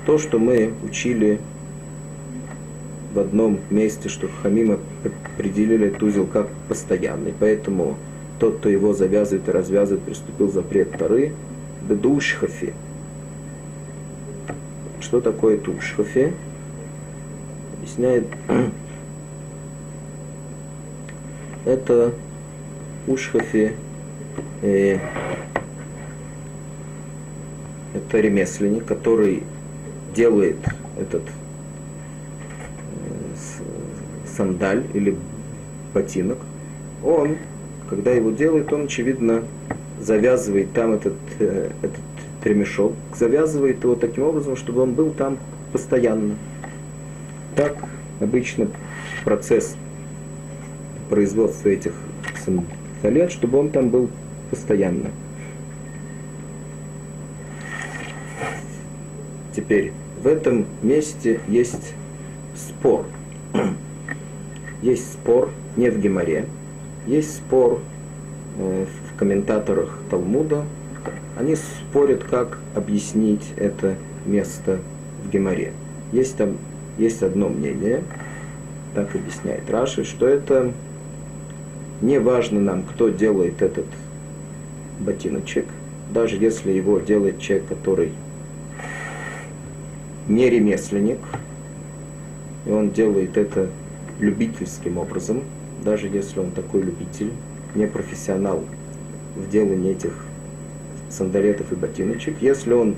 [0.05, 1.39] То, что мы учили
[3.13, 4.79] в одном месте, что Хамима
[5.35, 7.33] определили этот узел как постоянный.
[7.37, 7.97] Поэтому
[8.39, 11.33] тот, кто его завязывает и развязывает, приступил запрет Тары.
[11.87, 12.73] Бедушхафи.
[14.99, 16.33] Что такое тушхафи?
[17.77, 18.27] Объясняет
[21.65, 22.13] это
[23.07, 23.73] Ушхафи,
[24.61, 24.99] э,
[27.93, 29.43] это ремесленник, который
[30.15, 30.57] делает
[30.99, 31.29] этот э,
[34.25, 35.15] сандаль или
[35.93, 36.37] ботинок.
[37.03, 37.37] Он,
[37.89, 39.43] когда его делает, он, очевидно,
[39.99, 42.01] завязывает там этот, э, этот
[42.43, 45.37] ремешок, завязывает его таким образом, чтобы он был там
[45.71, 46.35] постоянно.
[47.55, 47.75] Так
[48.19, 48.67] обычно
[49.23, 49.75] процесс
[51.09, 51.93] производства этих
[52.43, 54.09] сандалет, чтобы он там был
[54.51, 55.09] постоянно.
[59.55, 61.95] Теперь, в этом месте есть
[62.55, 63.05] спор.
[64.81, 66.47] Есть спор не в Геморе,
[67.05, 67.81] есть спор
[68.57, 70.63] э, в комментаторах Талмуда.
[71.37, 74.79] Они спорят, как объяснить это место
[75.23, 75.73] в Геморе.
[76.11, 76.57] Есть там
[76.97, 78.03] есть одно мнение,
[78.93, 80.71] так объясняет Раши, что это
[82.01, 83.85] не важно нам, кто делает этот
[85.01, 85.65] ботиночек,
[86.13, 88.11] даже если его делает человек, который
[90.27, 91.19] не ремесленник,
[92.65, 93.69] и он делает это
[94.19, 95.43] любительским образом,
[95.83, 97.31] даже если он такой любитель,
[97.75, 98.63] не профессионал
[99.35, 100.13] в делании этих
[101.09, 102.95] сандалетов и ботиночек, если он,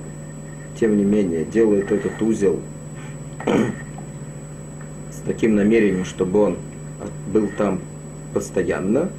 [0.79, 2.59] тем не менее, делает этот узел
[3.45, 6.57] с таким намерением, чтобы он
[7.31, 7.79] был там
[8.33, 9.09] постоянно,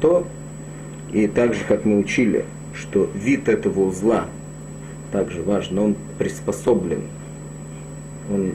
[0.00, 0.26] то
[1.12, 2.44] и так же, как мы учили,
[2.74, 4.26] что вид этого узла
[5.10, 7.02] также важен, он приспособлен,
[8.30, 8.54] он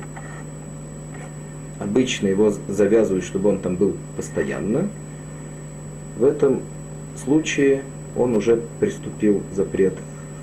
[1.79, 4.89] обычно его завязывают, чтобы он там был постоянно,
[6.17, 6.61] в этом
[7.23, 7.83] случае
[8.15, 9.93] он уже приступил запрет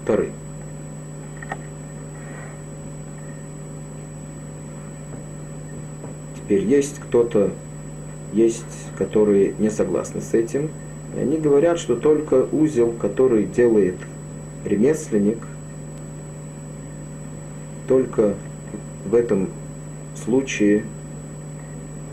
[0.03, 0.31] второй.
[6.37, 7.51] Теперь есть кто-то,
[8.33, 8.65] есть,
[8.99, 10.71] которые не согласны с этим.
[11.17, 13.97] И они говорят, что только узел, который делает
[14.65, 15.39] ремесленник,
[17.87, 18.35] только
[19.05, 19.51] в этом
[20.25, 20.85] случае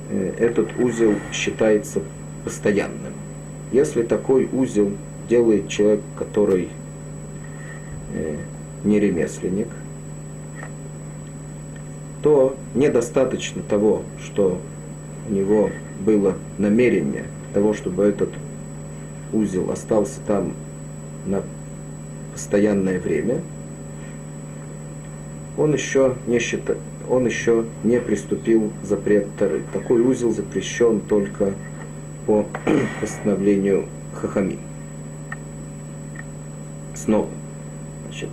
[0.09, 2.01] э, этот узел считается
[2.43, 3.13] постоянным.
[3.71, 4.91] Если такой узел
[5.29, 6.69] делает человек, который
[8.13, 8.35] э,
[8.83, 9.67] не ремесленник,
[12.21, 14.59] то недостаточно того, что
[15.27, 15.69] у него
[16.05, 18.29] было намерение того, чтобы этот
[19.33, 20.53] узел остался там
[21.25, 21.43] на
[22.33, 23.41] постоянное время,
[25.57, 29.63] он еще не считает, он еще не приступил запрет Тары.
[29.73, 31.53] Такой узел запрещен только
[32.25, 32.45] по
[33.01, 34.59] постановлению Хахами.
[36.95, 37.29] Снова.
[38.05, 38.29] Значит,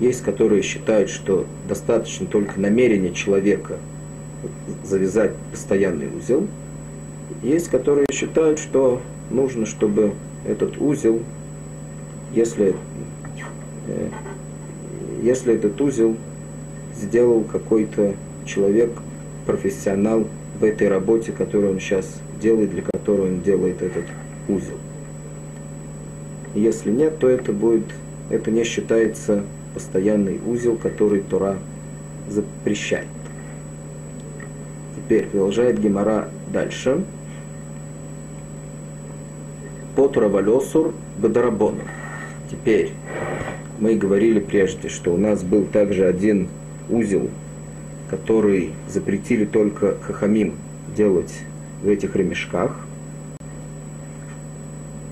[0.00, 3.78] есть, которые считают, что достаточно только намерения человека
[4.84, 6.46] завязать постоянный узел.
[7.42, 9.00] Есть, которые считают, что
[9.30, 10.14] нужно, чтобы
[10.46, 11.20] этот узел,
[12.32, 12.74] если,
[13.88, 14.08] э,
[15.22, 16.16] если этот узел
[16.96, 18.14] сделал какой-то
[18.44, 18.90] человек,
[19.46, 20.26] профессионал
[20.58, 24.04] в этой работе, которую он сейчас делает, для которой он делает этот
[24.48, 24.76] узел.
[26.54, 27.84] Если нет, то это будет,
[28.28, 31.58] это не считается постоянный узел, который Тора
[32.28, 33.06] запрещает.
[34.96, 37.04] Теперь продолжает Гемора дальше.
[40.00, 41.82] Потура валесур бадарабону.
[42.50, 42.92] Теперь
[43.78, 46.48] мы говорили прежде, что у нас был также один
[46.88, 47.28] узел,
[48.08, 50.54] который запретили только хахамим
[50.96, 51.40] делать
[51.82, 52.80] в этих ремешках,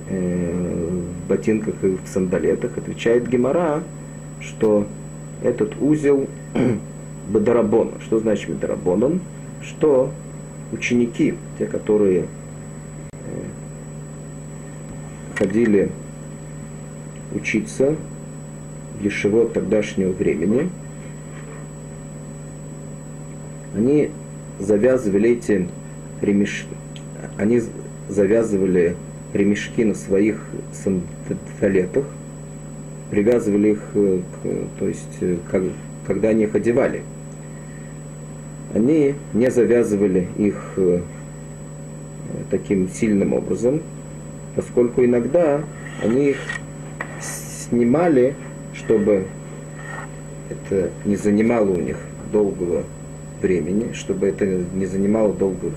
[0.09, 2.79] э, в ботинках и в сандалетах.
[2.79, 3.83] Отвечает Гемора,
[4.41, 4.87] что
[5.43, 6.27] этот узел
[7.29, 7.93] Бадарабон.
[8.01, 9.21] Что значит Бадарабонон?
[9.61, 10.15] Что
[10.73, 12.25] ученики, те, которые
[13.13, 13.49] э,
[15.39, 15.91] ходили
[17.33, 17.95] учиться
[18.99, 20.69] в ешево тогдашнего времени,
[23.75, 24.11] они
[24.59, 25.69] завязывали эти
[26.21, 26.75] ремешки,
[27.37, 27.63] они
[28.09, 28.97] завязывали
[29.33, 32.07] ремешки на своих сандалетах,
[33.11, 34.23] привязывали их, к,
[34.79, 35.19] то есть,
[35.51, 35.63] как,
[36.07, 37.03] когда они их одевали.
[38.75, 41.01] Они не завязывали их э,
[42.51, 43.81] таким сильным образом,
[44.59, 45.63] поскольку иногда
[46.03, 46.39] они их
[47.21, 48.35] снимали,
[48.75, 49.27] чтобы
[50.51, 51.97] это не занимало у них
[52.33, 52.83] долгого
[53.41, 55.71] времени, чтобы это не занимало долгого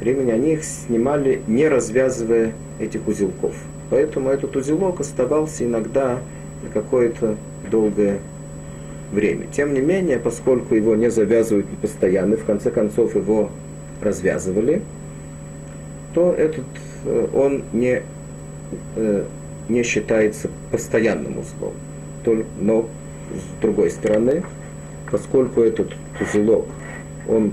[0.00, 3.54] времени, они их снимали, не развязывая этих узелков.
[3.88, 6.18] Поэтому этот узелок оставался иногда
[6.64, 7.36] на какое-то
[7.70, 8.18] долгое
[9.12, 9.46] время.
[9.52, 13.48] Тем не менее, поскольку его не завязывают постоянно, в конце концов его
[14.00, 14.82] развязывали,
[16.14, 16.66] то этот
[17.04, 18.02] э, он не,
[18.96, 19.24] э,
[19.68, 21.74] не считается постоянным узлом.
[22.60, 22.88] Но
[23.32, 24.42] с другой стороны,
[25.10, 26.66] поскольку этот узелок,
[27.28, 27.52] он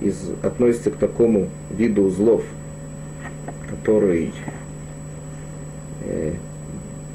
[0.00, 2.42] из, относится к такому виду узлов,
[3.68, 4.32] который
[6.02, 6.32] э,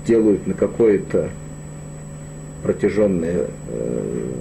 [0.06, 1.30] делают на какое-то
[2.64, 4.32] протяженное э,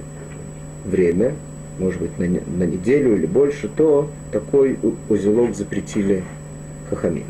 [0.85, 1.35] время,
[1.79, 4.79] может быть, на, на неделю или больше, то такой
[5.09, 6.23] узелок запретили
[6.95, 7.25] хахамим.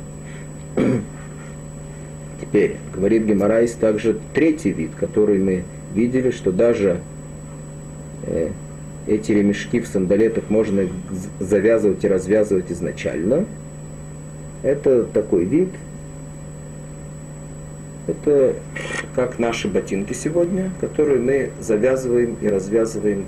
[2.41, 7.01] Теперь, говорит Геморайс, также третий вид, который мы видели, что даже
[8.23, 8.51] э,
[9.07, 10.89] эти ремешки в сандалетах можно
[11.41, 13.47] завязывать и развязывать изначально.
[14.62, 15.71] Это такой вид.
[18.07, 18.55] Это
[19.15, 23.25] как наши ботинки сегодня, которые мы завязываем и развязываем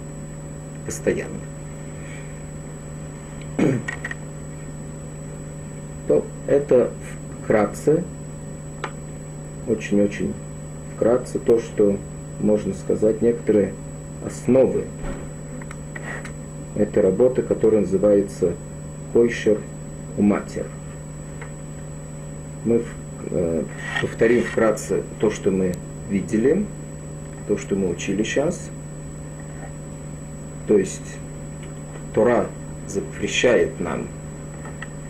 [0.84, 1.30] постоянно.
[6.09, 6.24] То
[6.57, 6.90] это
[7.42, 8.02] вкратце,
[9.68, 10.32] очень-очень
[10.94, 11.96] вкратце то, что
[12.40, 13.72] можно сказать, некоторые
[14.24, 14.84] основы
[16.74, 18.52] этой работы, которая называется
[19.12, 19.59] Койшер
[20.18, 20.66] Уматер.
[22.64, 22.82] Мы
[23.30, 23.62] э,
[24.00, 25.74] повторим вкратце то, что мы
[26.11, 26.66] видели,
[27.48, 28.70] то, что мы учили сейчас.
[30.66, 31.16] То есть
[32.14, 32.46] Тора
[32.86, 34.09] запрещает нам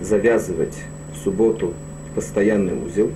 [0.01, 0.77] завязывать
[1.17, 1.75] в субботу
[2.15, 3.11] постоянный узел.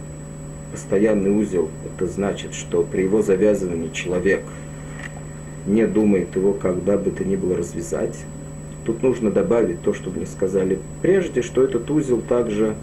[0.72, 4.42] Постоянный узел– это значит, что при его завязывании человек
[5.66, 8.16] не думает его когда бы то ни было развязать.
[8.84, 12.74] Тут нужно добавить то, что мне сказали прежде, что этот узел также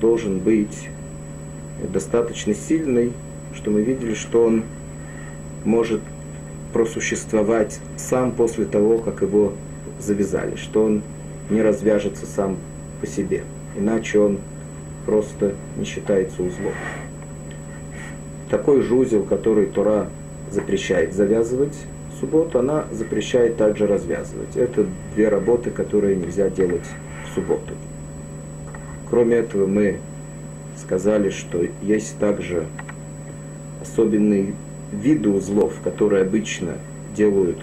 [0.00, 0.88] должен быть
[1.92, 3.12] достаточно сильный,
[3.54, 4.64] что мы видели, что он
[5.64, 6.00] может
[6.72, 9.52] просуществовать сам после того, как его
[9.98, 11.02] завязали, что он
[11.48, 12.56] не развяжется сам
[13.00, 13.44] по себе,
[13.76, 14.38] иначе он
[15.10, 16.72] просто не считается узлом.
[18.48, 20.06] Такой же узел, который Тора
[20.52, 21.76] запрещает завязывать
[22.12, 24.54] в субботу, она запрещает также развязывать.
[24.54, 24.86] Это
[25.16, 26.84] две работы, которые нельзя делать
[27.26, 27.74] в субботу.
[29.08, 29.98] Кроме этого, мы
[30.76, 32.66] сказали, что есть также
[33.82, 34.54] особенные
[34.92, 36.74] виды узлов, которые обычно
[37.16, 37.58] делают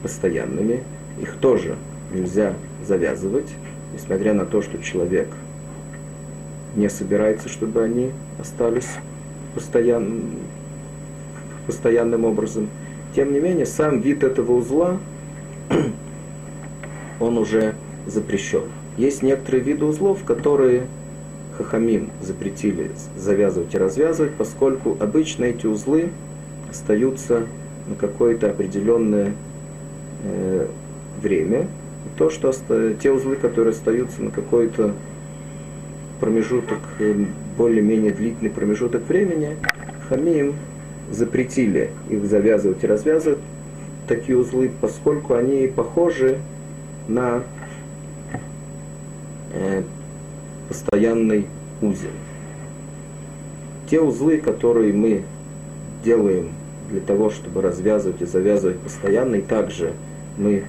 [0.00, 0.84] постоянными.
[1.20, 1.74] Их тоже
[2.14, 2.54] нельзя
[2.86, 3.50] завязывать,
[3.92, 5.26] несмотря на то, что человек
[6.76, 8.88] не собирается, чтобы они остались
[9.54, 10.22] постоян...
[11.66, 12.68] постоянным образом.
[13.14, 14.98] Тем не менее, сам вид этого узла,
[17.20, 17.74] он уже
[18.06, 18.64] запрещен.
[18.96, 20.86] Есть некоторые виды узлов, которые
[21.56, 26.10] Хахамим запретили завязывать и развязывать, поскольку обычно эти узлы
[26.70, 27.46] остаются
[27.86, 29.32] на какое-то определенное
[30.24, 30.66] э,
[31.20, 31.68] время.
[32.16, 32.52] То, что
[32.94, 34.92] те узлы, которые остаются на какой-то
[36.22, 37.24] промежуток, э,
[37.58, 39.56] более-менее длительный промежуток времени,
[40.08, 40.54] Хамим
[41.10, 43.40] запретили их завязывать и развязывать,
[44.06, 46.38] такие узлы, поскольку они похожи
[47.08, 47.42] на
[49.52, 49.82] э,
[50.68, 51.48] постоянный
[51.80, 52.10] узел.
[53.90, 55.24] Те узлы, которые мы
[56.04, 56.50] делаем
[56.88, 59.92] для того, чтобы развязывать и завязывать постоянно, и также
[60.38, 60.62] мы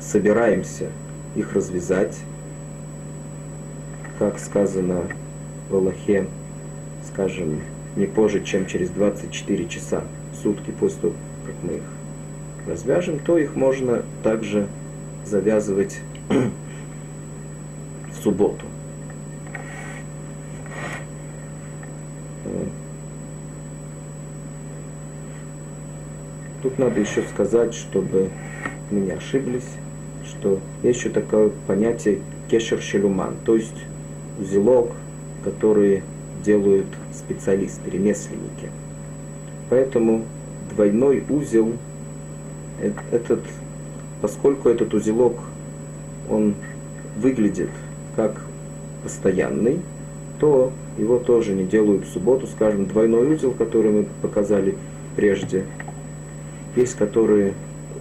[0.00, 0.90] собираемся
[1.36, 2.18] их развязать,
[4.18, 5.02] как сказано
[5.68, 6.26] в Аллахе,
[7.06, 7.60] скажем,
[7.96, 10.04] не позже, чем через 24 часа
[10.42, 11.14] сутки после того,
[11.44, 11.82] как мы их
[12.66, 14.68] развяжем, то их можно также
[15.24, 18.64] завязывать в субботу.
[26.62, 28.30] Тут надо еще сказать, чтобы
[28.90, 29.68] мы не ошиблись,
[30.24, 33.76] что есть еще такое понятие кешер шелуман, то есть
[34.38, 34.92] узелок,
[35.44, 36.02] который
[36.44, 38.70] делают специалисты, ремесленники.
[39.68, 40.24] Поэтому
[40.70, 41.72] двойной узел,
[42.80, 43.40] э, этот,
[44.20, 45.36] поскольку этот узелок,
[46.30, 46.54] он
[47.16, 47.70] выглядит
[48.14, 48.40] как
[49.02, 49.80] постоянный,
[50.38, 54.76] то его тоже не делают в субботу, скажем, двойной узел, который мы показали
[55.14, 55.64] прежде.
[56.74, 57.54] Есть, которые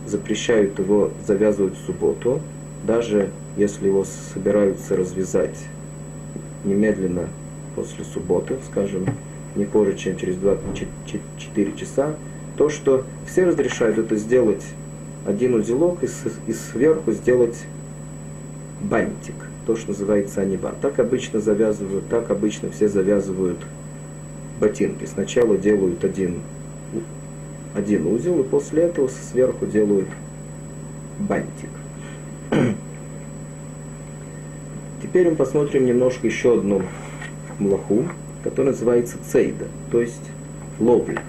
[0.06, 2.42] запрещают его завязывать в субботу,
[2.86, 5.56] даже если его собираются развязать
[6.66, 7.28] немедленно
[7.76, 9.06] после субботы, скажем,
[9.56, 12.16] не позже, чем через 24 часа,
[12.58, 14.64] то, что все разрешают это сделать
[15.26, 16.08] один узелок и,
[16.48, 17.66] и сверху сделать
[18.82, 19.36] бантик,
[19.66, 20.74] то, что называется анива.
[20.82, 23.60] Так обычно завязывают, так обычно все завязывают
[24.60, 25.06] ботинки.
[25.06, 26.42] Сначала делают один,
[27.74, 30.08] один узел, и после этого сверху делают
[31.20, 31.70] бантик.
[35.16, 36.82] Теперь мы посмотрим немножко еще одну
[37.58, 38.04] млаху,
[38.44, 40.30] которая называется цейда, то есть
[40.78, 41.22] ловля.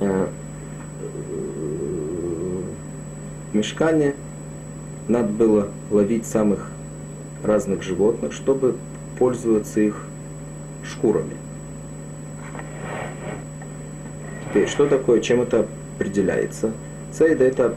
[0.00, 0.28] А,
[3.50, 4.16] в мешкане
[5.08, 6.70] надо было ловить самых
[7.42, 8.76] разных животных, чтобы
[9.18, 10.04] пользоваться их
[10.84, 11.38] шкурами.
[14.50, 15.66] Теперь, что такое, чем это
[15.96, 16.74] определяется?
[17.12, 17.74] Цейда это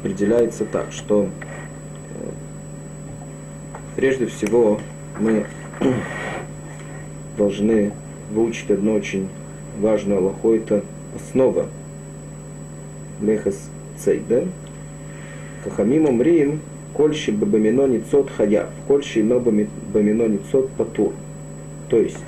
[0.00, 1.28] определяется так, что э,
[3.96, 4.80] прежде всего
[5.18, 5.46] мы
[7.36, 7.92] должны
[8.30, 9.28] выучить одну очень
[9.80, 10.82] важную аллаху, это
[11.14, 11.66] основа
[13.20, 14.44] Мехас Цейда.
[15.64, 16.60] Кахамим умрим,
[16.94, 21.12] кольши бабамино ницот хаяв, кольши но бамино ницот патур.
[21.88, 22.18] То есть,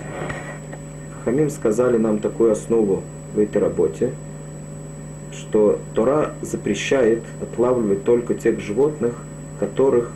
[1.24, 3.02] Хамим сказали нам такую основу
[3.34, 4.12] в этой работе,
[5.38, 9.14] что Тора запрещает отлавливать только тех животных,
[9.60, 10.10] которых,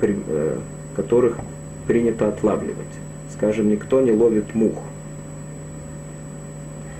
[0.00, 0.58] э,
[0.96, 1.36] которых
[1.86, 2.76] принято отлавливать.
[3.32, 4.78] Скажем, никто не ловит мух.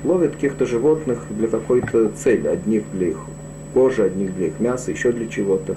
[0.03, 3.19] Ловят каких-то животных для какой-то цели, одних для их
[3.73, 5.77] кожи, одних для их мяса, еще для чего-то.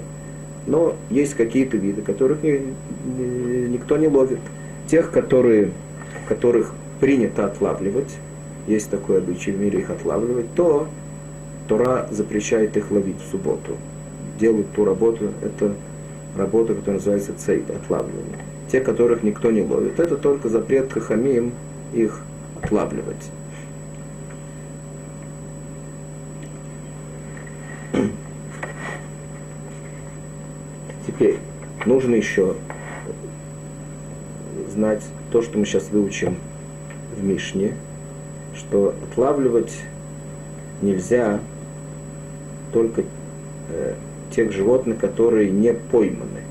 [0.66, 2.60] Но есть какие-то виды, которых ни,
[3.06, 4.40] ни, никто не ловит.
[4.88, 5.70] Тех, которые,
[6.28, 8.16] которых принято отлавливать,
[8.66, 10.88] есть такой обычай в мире их отлавливать, то
[11.68, 13.76] Тора запрещает их ловить в субботу.
[14.40, 15.74] Делают ту работу, это
[16.36, 18.38] работа, которая называется цейд, отлавливание.
[18.72, 20.00] Те, которых никто не ловит.
[20.00, 21.52] Это только запрет хахамим
[21.92, 22.20] их
[22.62, 23.30] отлавливать.
[31.06, 31.38] Теперь
[31.84, 32.54] нужно еще
[34.72, 35.02] знать
[35.32, 36.36] то, что мы сейчас выучим
[37.16, 37.74] в Мишне,
[38.54, 39.72] что отлавливать
[40.80, 41.40] нельзя
[42.72, 43.02] только
[43.70, 43.94] э,
[44.34, 46.42] тех животных, которые не пойманы.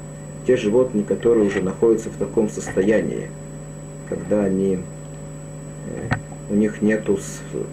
[0.45, 3.29] Те животные, которые уже находятся в таком состоянии,
[4.09, 6.15] когда они, э,
[6.49, 7.19] у них нету,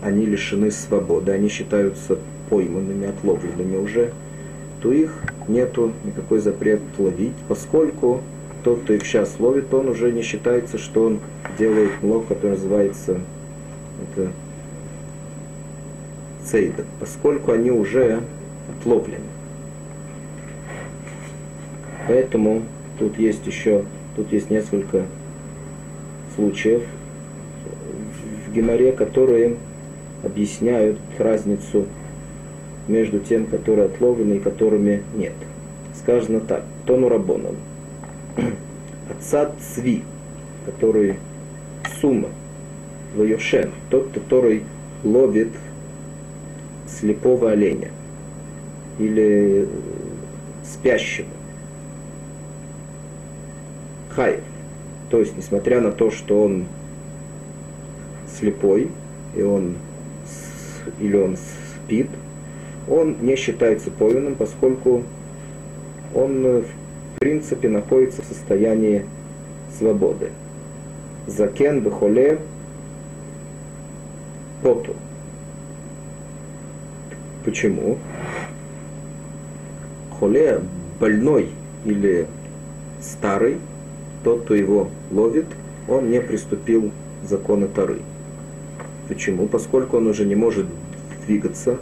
[0.02, 2.18] они лишены свободы, они считаются
[2.50, 4.12] пойманными, отловленными уже,
[4.82, 8.20] то их нету никакой запрет ловить, поскольку
[8.64, 11.20] тот, кто их сейчас ловит, он уже не считается, что он
[11.58, 13.20] делает млох, который называется
[14.02, 14.30] это
[16.44, 18.22] цейда, поскольку они уже
[18.68, 19.24] отлоплены.
[22.06, 22.62] Поэтому
[22.98, 23.84] тут есть еще,
[24.14, 25.06] тут есть несколько
[26.36, 26.82] случаев
[28.46, 29.56] в Геморе, которые
[30.22, 31.86] объясняют разницу
[32.88, 35.32] между тем, которые отловлены и которыми нет.
[35.94, 37.56] Сказано так, тону рабоном.
[39.10, 40.02] Отца цви,
[40.66, 41.16] который
[42.00, 42.28] сумма,
[43.14, 44.64] воешен, тот, который
[45.02, 45.48] ловит
[46.86, 47.90] слепого оленя
[48.98, 49.68] или
[50.64, 51.28] спящего.
[54.10, 54.40] Хай.
[55.10, 56.66] То есть, несмотря на то, что он
[58.28, 58.90] слепой,
[59.36, 59.76] и он
[60.98, 62.08] или он спит,
[62.88, 65.02] он не считается пойманным, поскольку
[66.14, 69.04] он в принципе находится в состоянии
[69.76, 70.30] свободы.
[71.26, 72.38] Закен бехоле
[74.62, 74.94] поту.
[77.44, 77.98] Почему?
[80.24, 80.58] Холе
[80.98, 81.50] больной
[81.84, 82.26] или
[83.02, 83.58] старый,
[84.22, 85.44] тот, кто его ловит,
[85.86, 87.98] он не приступил закона Тары.
[89.06, 89.46] Почему?
[89.48, 90.64] Поскольку он уже не может
[91.26, 91.76] двигаться,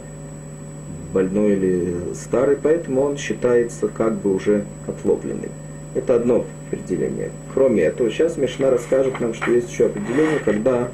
[1.13, 5.51] больной или старый, поэтому он считается как бы уже отловленным.
[5.95, 7.31] Это одно определение.
[7.53, 10.89] Кроме этого, сейчас Мишна расскажет нам, что есть еще определение, когда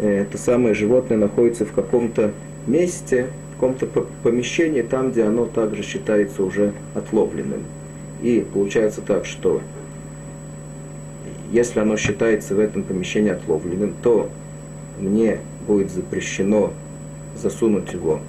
[0.00, 2.32] э, это самое животное находится в каком-то
[2.66, 3.28] месте,
[3.60, 3.86] каком-то
[4.22, 7.64] помещении, там, где оно также считается уже отловленным.
[8.22, 9.60] И получается так, что
[11.52, 14.30] если оно считается в этом помещении отловленным, то
[14.98, 16.72] мне будет запрещено
[17.36, 18.20] засунуть его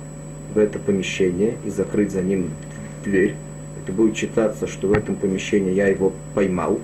[0.54, 2.50] в это помещение и закрыть за ним
[3.06, 3.36] дверь.
[3.82, 6.80] Это будет считаться, что в этом помещении я его поймал.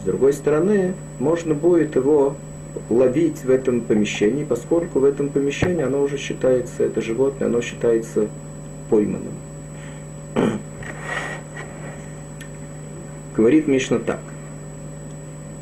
[0.00, 2.36] С другой стороны, можно будет его
[2.88, 8.28] ловить в этом помещении, поскольку в этом помещении оно уже считается, это животное, оно считается
[8.88, 9.34] пойманным.
[13.36, 14.20] Говорит Мишна так.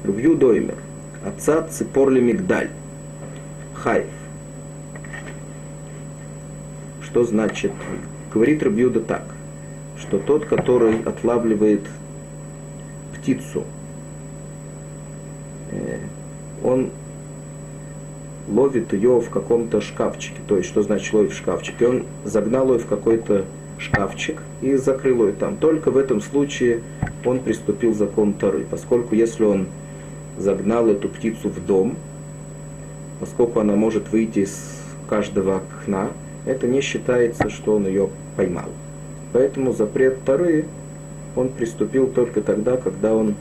[0.05, 0.77] Рубью доймер.
[1.25, 2.71] Отца ципорли мигдаль.
[3.75, 4.07] Хайф.
[7.03, 7.73] Что значит?
[8.33, 9.25] Говорит Рубьюда так,
[9.99, 11.83] что тот, который отлавливает
[13.15, 13.65] птицу,
[15.71, 15.99] э,
[16.63, 16.91] он
[18.49, 20.41] ловит ее в каком-то шкафчике.
[20.47, 21.87] То есть, что значит ловит в шкафчике?
[21.87, 23.45] Он загнал ее в какой-то
[23.79, 25.57] шкафчик и закрыл ее там.
[25.57, 26.81] Только в этом случае
[27.25, 29.67] он приступил закон Тары, поскольку если он
[30.37, 31.97] загнал эту птицу в дом,
[33.21, 36.09] поскольку она может выйти из каждого окна,
[36.47, 38.69] это не считается, что он ее поймал.
[39.33, 40.67] Поэтому запрет Тары
[41.37, 43.35] он приступил только тогда, когда он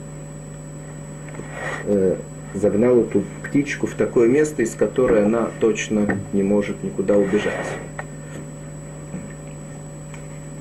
[1.84, 2.16] э,
[2.54, 7.66] загнал эту птичку в такое место, из которой она точно не может никуда убежать.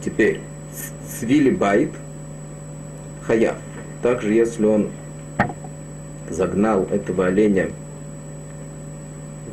[0.04, 0.42] Теперь,
[1.20, 1.92] свили байт,
[3.24, 3.58] хаяв.
[4.02, 4.90] Также, если он
[6.30, 7.70] загнал этого оленя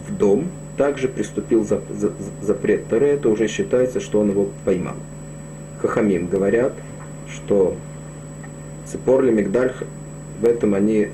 [0.06, 2.12] в дом, также приступил за, за,
[2.42, 4.96] запрет Таре, это уже считается, что он его поймал.
[5.80, 6.72] Хахамим говорят,
[7.28, 7.76] что
[8.86, 9.72] Цепорли Мигдаль,
[10.40, 11.10] в этом они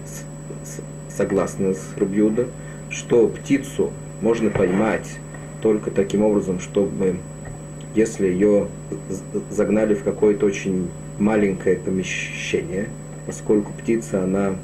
[1.20, 2.46] согласны с Рубьюда,
[2.88, 3.90] что птицу
[4.22, 5.18] можно поймать
[5.60, 7.16] только таким образом, чтобы
[7.94, 8.68] если ее
[9.50, 12.88] загнали в какое-то очень маленькое помещение,
[13.26, 14.54] поскольку птица, она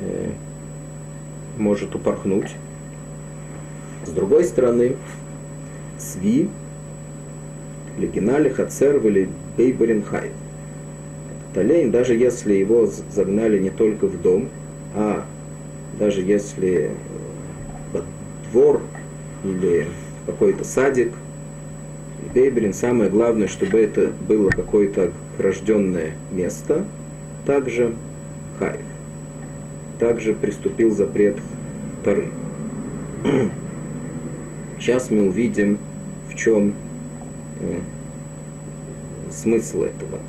[0.00, 0.30] э,
[1.56, 2.50] может упорхнуть.
[4.04, 4.96] С другой стороны,
[5.96, 6.50] сви,
[7.96, 10.32] легинали, хацер или бейбаринхай.
[11.56, 14.48] Олень, даже если его загнали не только в дом,
[14.94, 15.24] а
[15.98, 16.90] даже если
[17.92, 18.00] э,
[18.50, 18.82] двор
[19.44, 19.86] или
[20.26, 21.12] какой-то садик,
[22.34, 26.84] Бейберин, самое главное, чтобы это было какое-то рожденное место,
[27.46, 27.94] также
[28.58, 28.80] хайф.
[29.98, 31.38] Также приступил запрет
[32.04, 32.28] Тары.
[34.78, 35.78] Сейчас мы увидим,
[36.28, 36.74] в чем
[37.60, 37.78] э,
[39.30, 40.20] смысл этого.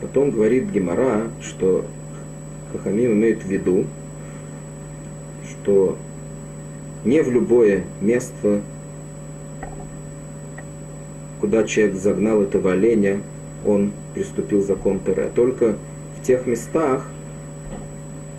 [0.00, 1.84] Потом говорит Гемора, что
[2.72, 3.86] Хахамим имеет в виду,
[5.68, 5.98] что
[7.04, 8.62] не в любое место,
[11.42, 13.20] куда человек загнал этого оленя,
[13.66, 15.76] он приступил закон Тере, а только
[16.18, 17.06] в тех местах,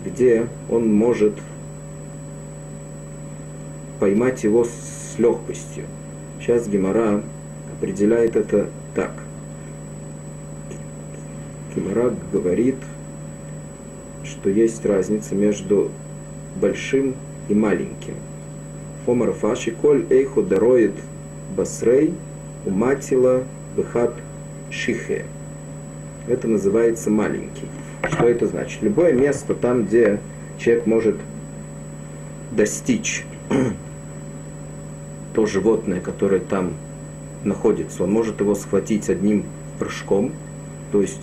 [0.03, 1.33] где он может
[3.99, 5.83] поймать его с легкостью.
[6.39, 7.21] Сейчас Гемора
[7.77, 9.11] определяет это так.
[11.75, 12.77] Гемора говорит,
[14.23, 15.91] что есть разница между
[16.59, 17.15] большим
[17.47, 18.15] и маленьким.
[19.07, 20.93] Омар Фаши Коль Эйхо Дароид
[21.55, 22.13] Басрей
[22.65, 23.43] Уматила
[23.75, 24.13] Бехат
[24.69, 25.25] Шихе.
[26.27, 27.67] Это называется маленький.
[28.03, 28.81] Что это значит?
[28.83, 30.19] Любое место там, где
[30.59, 31.17] человек может
[32.51, 33.25] достичь
[35.33, 36.73] то животное, которое там
[37.43, 39.45] находится, он может его схватить одним
[39.79, 40.33] прыжком,
[40.91, 41.21] то есть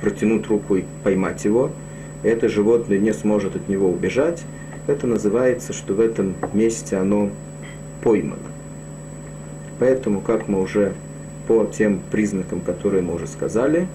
[0.00, 1.70] протянуть руку и поймать его–
[2.22, 4.44] это животное не сможет от него убежать,
[4.86, 7.30] это называется, что в этом месте оно
[8.02, 8.38] поймано.
[9.78, 10.94] Поэтому, как мы уже
[11.46, 13.88] по тем признакам, которые мы уже сказали,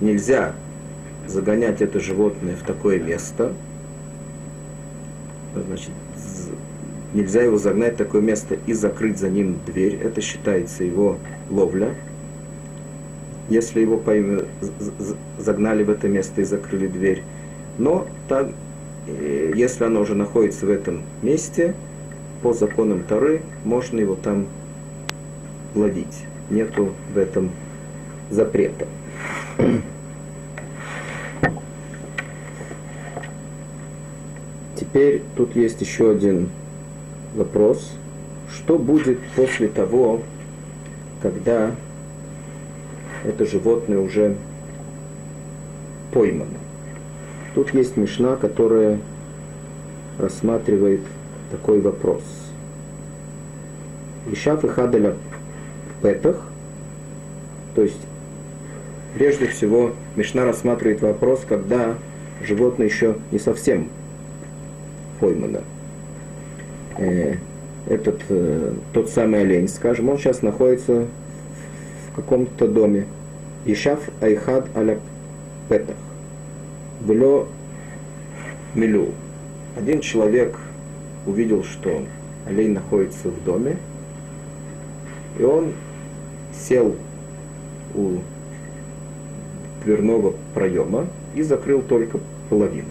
[0.00, 0.54] нельзя
[1.26, 3.52] загонять это животное в такое место,
[5.54, 5.90] значит,
[7.14, 11.18] нельзя его загнать в такое место и закрыть за ним дверь, это считается его
[11.50, 11.94] ловля,
[13.48, 14.42] если его пойм...
[15.38, 17.22] загнали в это место и закрыли дверь.
[17.78, 18.50] Но так,
[19.06, 21.74] э, если оно уже находится в этом месте,
[22.42, 24.46] по законам Тары можно его там
[25.74, 26.24] ловить.
[26.50, 27.50] Нету в этом
[28.30, 28.86] запрета.
[34.76, 36.50] Теперь тут есть еще один
[37.34, 37.92] вопрос.
[38.52, 40.20] Что будет после того,
[41.22, 41.74] когда
[43.24, 44.36] это животное уже
[46.12, 46.58] поймано.
[47.54, 48.98] Тут есть мешна, которая
[50.18, 51.00] рассматривает
[51.50, 52.22] такой вопрос.
[54.30, 55.14] Ишаф и хадаля
[56.02, 56.42] петах,
[57.74, 57.98] то есть
[59.14, 61.96] Прежде всего, Мишна рассматривает вопрос, когда
[62.42, 63.88] животное еще не совсем
[65.20, 65.60] поймано.
[66.96, 67.34] Э,
[67.88, 71.06] этот, э, тот самый олень, скажем, он сейчас находится
[72.12, 73.06] в каком-то доме.
[73.64, 74.98] Ишав Айхад аля
[75.68, 75.96] Петах.
[77.00, 77.46] Было
[78.74, 79.08] Милю.
[79.76, 80.58] Один человек
[81.26, 82.02] увидел, что
[82.46, 83.78] олень находится в доме,
[85.38, 85.72] и он
[86.52, 86.94] сел
[87.94, 88.18] у
[89.84, 92.18] дверного проема и закрыл только
[92.50, 92.88] половину.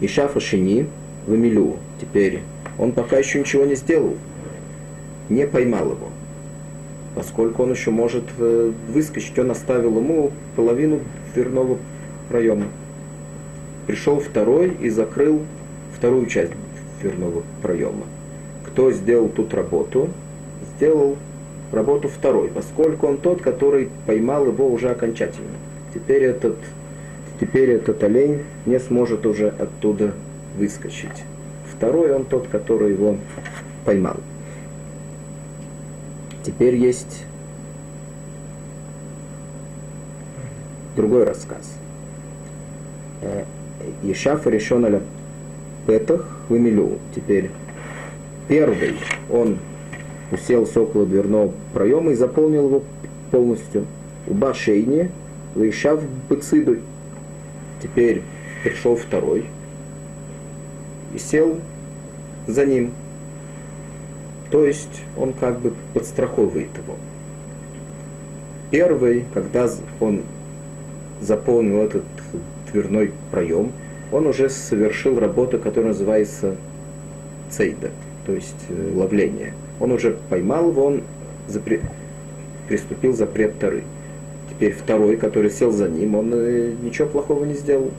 [0.00, 0.86] И шафа шини
[1.26, 1.76] в Эмилю.
[2.00, 2.42] Теперь
[2.78, 4.16] он пока еще ничего не сделал,
[5.28, 6.08] не поймал его,
[7.14, 9.38] поскольку он еще может э, выскочить.
[9.38, 11.00] Он оставил ему половину
[11.34, 11.78] дверного
[12.28, 12.66] проема.
[13.86, 15.42] Пришел второй и закрыл
[15.96, 16.52] вторую часть
[17.00, 18.04] дверного проема.
[18.66, 20.08] Кто сделал тут работу?
[20.76, 21.16] Сделал
[21.72, 25.50] работу второй, поскольку он тот, который поймал его уже окончательно.
[25.94, 26.56] Теперь этот,
[27.40, 30.14] теперь этот олень не сможет уже оттуда
[30.56, 31.24] выскочить.
[31.74, 33.16] Второй он тот, который его
[33.84, 34.16] поймал.
[36.44, 37.24] Теперь есть
[40.96, 41.74] другой рассказ.
[44.02, 45.02] Ешафа решен аля
[45.86, 47.50] петах в Теперь
[48.48, 48.96] первый,
[49.30, 49.58] он
[50.30, 52.82] уселся около дверного проема и заполнил его
[53.30, 53.86] полностью.
[54.26, 55.10] Уба шейни,
[55.54, 56.80] лейшав быцидуй.
[57.82, 58.22] Теперь
[58.62, 59.46] пришел второй
[61.14, 61.58] и сел
[62.46, 62.92] за ним.
[64.52, 66.96] То есть он как бы подстраховывает его.
[68.70, 70.22] Первый, когда он
[71.22, 72.04] заполнил этот
[72.70, 73.72] дверной проем,
[74.12, 76.56] он уже совершил работу, которая называется
[77.50, 77.90] цейда,
[78.26, 79.54] то есть э, ловление.
[79.80, 81.02] Он уже поймал его, он
[81.48, 81.80] запре...
[82.68, 83.84] приступил запрет Тары.
[84.50, 87.90] Теперь второй, который сел за ним, он э, ничего плохого не сделал,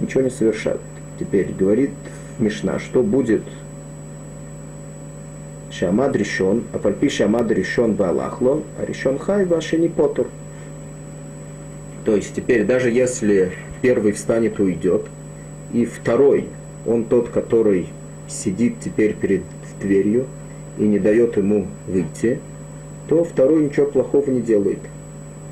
[0.00, 0.80] ничего не совершает.
[1.18, 1.90] Теперь говорит
[2.38, 3.42] Мишна, что будет
[5.78, 10.28] Шамад решен, а пальпи Шамад решен Балахло, а решен Хай ваши не потур.
[12.04, 13.52] То есть теперь даже если
[13.82, 15.06] первый встанет уйдет,
[15.72, 16.48] и второй,
[16.86, 17.88] он тот, который
[18.28, 19.42] сидит теперь перед
[19.80, 20.26] дверью
[20.78, 22.38] и не дает ему выйти,
[23.08, 24.78] то второй ничего плохого не делает.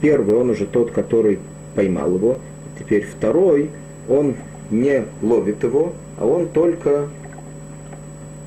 [0.00, 1.40] Первый, он уже тот, который
[1.74, 2.38] поймал его,
[2.78, 3.70] теперь второй,
[4.08, 4.36] он
[4.70, 7.08] не ловит его, а он только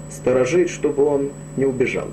[0.10, 2.08] сторожит, чтобы он не убежал.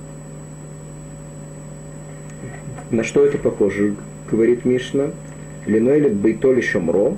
[2.90, 3.94] На что это похоже,
[4.30, 5.10] говорит Мишна?
[5.66, 7.16] Линойлет бейтоли шамро,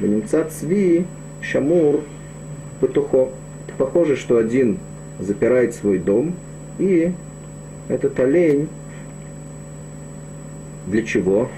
[0.00, 1.04] Ванимца цви
[1.42, 2.02] шамур
[2.80, 3.28] петухо.
[3.66, 4.78] Это похоже, что один
[5.18, 6.34] запирает свой дом,
[6.78, 7.12] и
[7.88, 8.68] этот олень
[10.86, 11.48] для чего?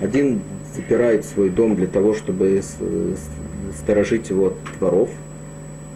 [0.00, 0.40] Один
[0.74, 2.62] запирает свой дом для того, чтобы
[3.78, 5.10] сторожить его от воров,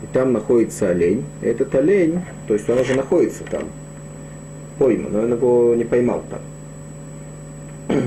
[0.02, 1.24] и там находится олень.
[1.42, 3.64] Этот олень, то есть он уже находится там,
[4.78, 8.00] пойман, но он его не поймал там.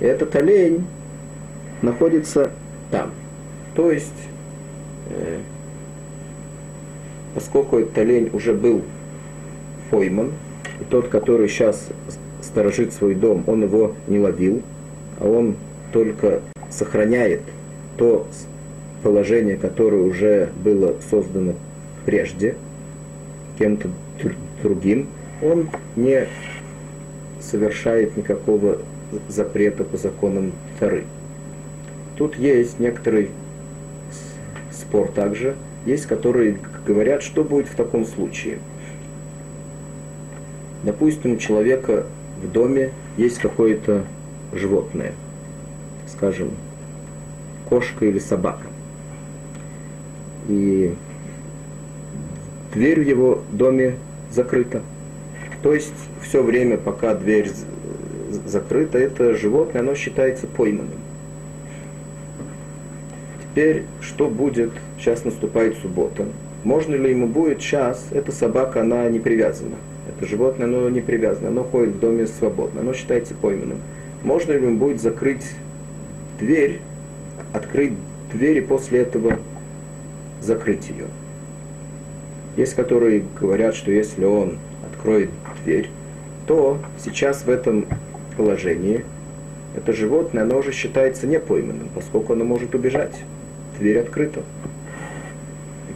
[0.00, 0.86] Этот олень
[1.82, 2.50] находится
[2.90, 3.10] там.
[3.74, 4.12] То есть,
[5.10, 5.40] э,
[7.34, 8.82] поскольку этот олень уже был
[9.90, 10.32] пойман,
[10.80, 11.88] и тот, который сейчас
[12.42, 14.62] сторожит свой дом, он его не ловил,
[15.20, 15.56] а он
[15.92, 17.42] только сохраняет
[17.96, 18.26] то
[19.06, 21.54] положение, которое уже было создано
[22.04, 22.56] прежде
[23.56, 23.88] кем-то
[24.64, 25.06] другим,
[25.40, 26.26] он не
[27.40, 28.78] совершает никакого
[29.28, 30.50] запрета по законам
[30.80, 31.04] Тары.
[32.16, 33.30] Тут есть некоторый
[34.72, 35.54] спор также,
[35.84, 38.58] есть которые говорят, что будет в таком случае.
[40.82, 42.06] Допустим, у человека
[42.42, 44.04] в доме есть какое-то
[44.52, 45.12] животное,
[46.08, 46.50] скажем,
[47.68, 48.65] кошка или собака.
[50.48, 50.94] И
[52.72, 53.96] дверь в его доме
[54.30, 54.82] закрыта.
[55.62, 55.92] То есть
[56.22, 57.50] все время, пока дверь
[58.44, 61.00] закрыта, это животное, оно считается пойманным.
[63.42, 66.26] Теперь, что будет, сейчас наступает суббота.
[66.62, 69.76] Можно ли ему будет сейчас, эта собака, она не привязана.
[70.08, 73.78] Это животное, оно не привязано, оно ходит в доме свободно, оно считается пойманным.
[74.22, 75.44] Можно ли ему будет закрыть
[76.38, 76.80] дверь,
[77.52, 77.92] открыть
[78.32, 79.38] дверь и после этого
[80.40, 81.06] закрыть ее?
[82.56, 84.58] Есть, которые говорят, что если он
[84.90, 85.30] откроет
[85.64, 85.90] дверь,
[86.46, 87.86] то сейчас в этом
[88.36, 89.04] положении
[89.76, 93.14] это животное, оно уже считается непойманным, поскольку оно может убежать.
[93.78, 94.42] Дверь открыта.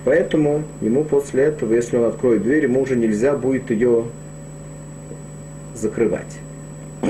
[0.04, 4.04] Поэтому ему после этого, если он откроет дверь, ему уже нельзя будет ее
[5.74, 6.38] закрывать.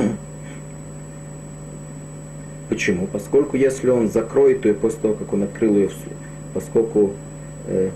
[2.69, 3.09] Почему?
[3.09, 5.91] Поскольку если он закроет ее после того, как он открыл ее,
[6.55, 7.13] поскольку
[7.67, 7.91] э, э,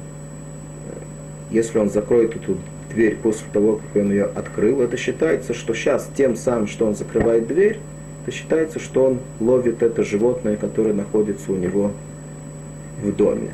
[1.51, 2.57] если он закроет эту
[2.93, 6.95] дверь после того, как он ее открыл, это считается, что сейчас тем самым, что он
[6.95, 7.79] закрывает дверь,
[8.23, 11.93] это считается, что он ловит это животное, которое находится у него
[13.03, 13.51] в доме.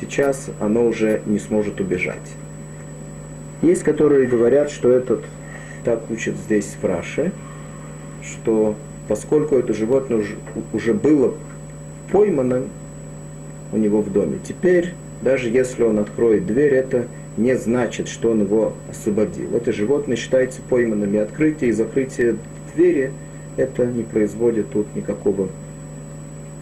[0.00, 2.16] Сейчас оно уже не сможет убежать.
[3.60, 5.22] Есть, которые говорят, что этот,
[5.84, 7.32] так учат здесь в Раше,
[8.22, 8.74] что
[9.06, 10.36] поскольку это животное уже,
[10.72, 11.34] уже было
[12.10, 12.62] поймано
[13.72, 14.92] у него в доме, теперь,
[15.22, 17.06] даже если он откроет дверь, это
[17.36, 19.56] не значит, что он его освободил.
[19.56, 22.36] Это животное считается пойманным, и открытие и закрытие
[22.74, 23.12] двери
[23.56, 25.48] это не производит тут никакого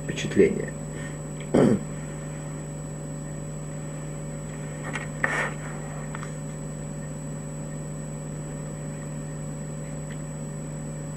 [0.05, 0.73] впечатления.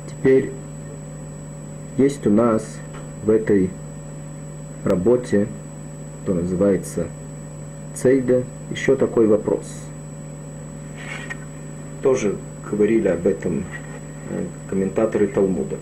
[0.07, 0.51] Теперь
[1.97, 2.65] есть у нас
[3.23, 3.69] в этой
[4.85, 5.47] работе,
[6.24, 7.07] что называется
[7.95, 9.65] Цейда, еще такой вопрос.
[12.01, 12.38] Тоже
[12.69, 13.65] говорили об этом
[14.30, 15.76] э, комментаторы Талмуда.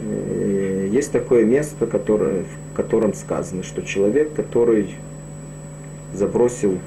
[0.00, 4.96] Э, есть такое место, которое, в котором сказано, что человек, который
[6.14, 6.78] забросил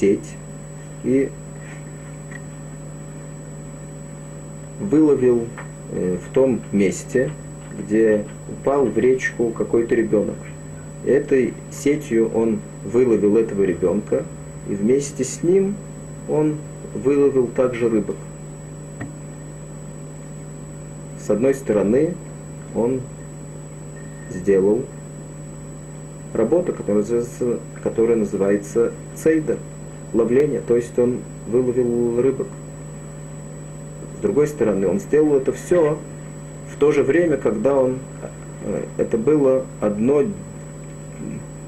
[0.00, 0.30] сеть
[1.04, 1.30] и
[4.80, 5.46] выловил
[5.92, 7.30] э, в том месте,
[7.78, 10.36] где упал в речку какой-то ребенок.
[11.06, 14.24] Этой сетью он выловил этого ребенка,
[14.68, 15.76] и вместе с ним
[16.28, 16.56] он
[16.94, 18.16] выловил также рыбок.
[21.24, 22.14] С одной стороны,
[22.74, 23.00] он
[24.30, 24.84] сделал
[26.34, 29.58] работу, которая называется, которая называется цейда,
[30.12, 32.48] ловление, то есть он выловил рыбок.
[34.18, 35.98] С другой стороны, он сделал это все
[36.72, 37.98] в то же время, когда он,
[38.64, 40.22] э, это было одно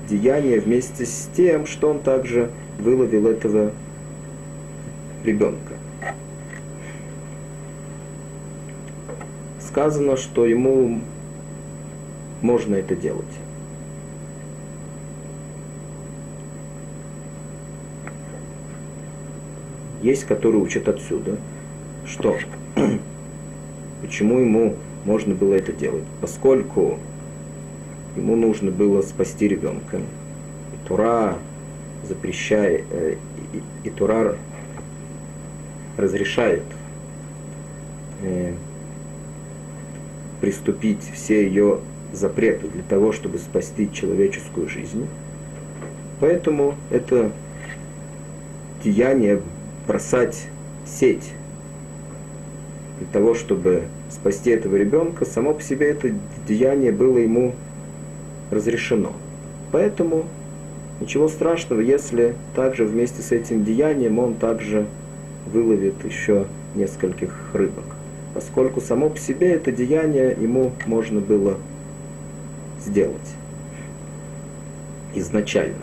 [0.08, 3.72] деяние вместе с тем, что он также выловил этого
[5.24, 5.74] ребенка.
[9.60, 11.00] Сказано, что ему
[12.40, 13.24] можно это делать.
[20.02, 21.36] Есть, которые учат отсюда–
[22.10, 22.36] что?
[24.02, 24.74] Почему ему
[25.04, 26.04] можно было это делать?
[26.20, 26.98] Поскольку
[28.16, 29.98] ему нужно было спасти ребенка.
[29.98, 31.38] И Тура
[32.06, 33.16] запрещает, э,
[33.52, 34.36] и, и Тура
[35.96, 36.62] разрешает
[38.22, 38.54] э,
[40.40, 41.80] приступить все ее
[42.12, 45.06] запреты для того, чтобы спасти человеческую жизнь.
[46.18, 47.30] Поэтому это
[48.82, 49.40] деяние
[49.86, 50.46] бросать
[50.86, 51.32] сеть
[53.00, 56.12] для того, чтобы спасти этого ребенка, само по себе это
[56.46, 57.54] деяние было ему
[58.50, 59.14] разрешено.
[59.72, 60.26] Поэтому
[61.00, 64.86] ничего страшного, если также вместе с этим деянием он также
[65.46, 67.84] выловит еще нескольких рыбок.
[68.34, 71.56] Поскольку само по себе это деяние ему можно было
[72.84, 73.16] сделать
[75.14, 75.82] изначально.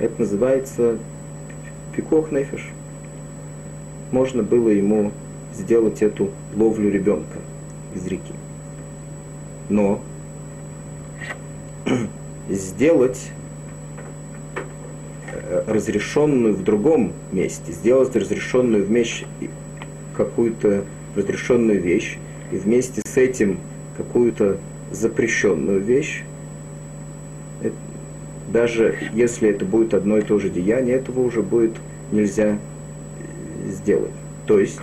[0.00, 0.98] Это называется
[1.94, 2.68] пикох нефиш.
[4.10, 5.12] Можно было ему
[5.54, 7.38] сделать эту ловлю ребенка
[7.94, 8.32] из реки.
[9.68, 10.00] Но
[12.48, 13.30] сделать
[15.32, 19.24] э, разрешенную в другом месте, сделать разрешенную вещь,
[20.16, 20.84] какую-то
[21.14, 22.18] разрешенную вещь,
[22.52, 23.58] и вместе с этим
[23.96, 24.58] какую-то
[24.90, 26.22] запрещенную вещь,
[27.62, 27.74] это,
[28.52, 31.74] даже если это будет одно и то же деяние, этого уже будет
[32.12, 32.58] нельзя
[33.66, 34.12] сделать.
[34.46, 34.80] То есть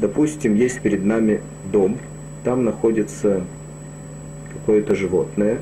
[0.00, 1.40] Допустим, есть перед нами
[1.72, 1.98] дом,
[2.44, 3.44] там находится
[4.52, 5.58] какое-то животное.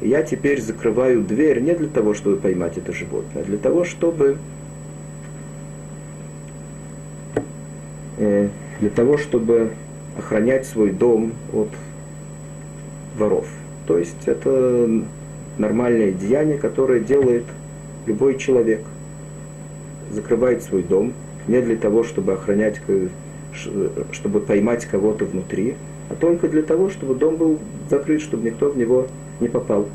[0.00, 4.38] Я теперь закрываю дверь не для того, чтобы поймать это животное, а для того, чтобы
[8.18, 8.48] э,
[8.80, 9.70] для того, чтобы
[10.16, 11.68] охранять свой дом от
[13.16, 13.48] воров.
[13.86, 14.88] То есть это
[15.58, 17.44] нормальное деяние, которое делает
[18.06, 18.82] любой человек.
[20.10, 21.12] Закрывает свой дом
[21.46, 22.80] не для того, чтобы охранять
[24.12, 25.76] чтобы поймать кого-то внутри,
[26.08, 27.58] а только для того, чтобы дом был
[27.90, 29.06] закрыт, чтобы никто в него
[29.40, 29.88] не попал.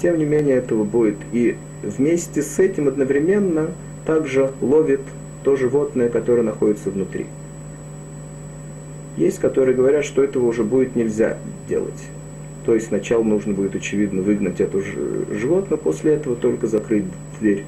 [0.00, 1.16] Тем не менее, этого будет.
[1.32, 3.70] И вместе с этим одновременно
[4.06, 5.00] также ловит
[5.44, 7.26] то животное, которое находится внутри.
[9.16, 11.38] Есть, которые говорят, что этого уже будет нельзя
[11.68, 12.08] делать.
[12.64, 17.04] То есть сначала нужно будет, очевидно, выгнать это животное, после этого только закрыть
[17.40, 17.64] дверь.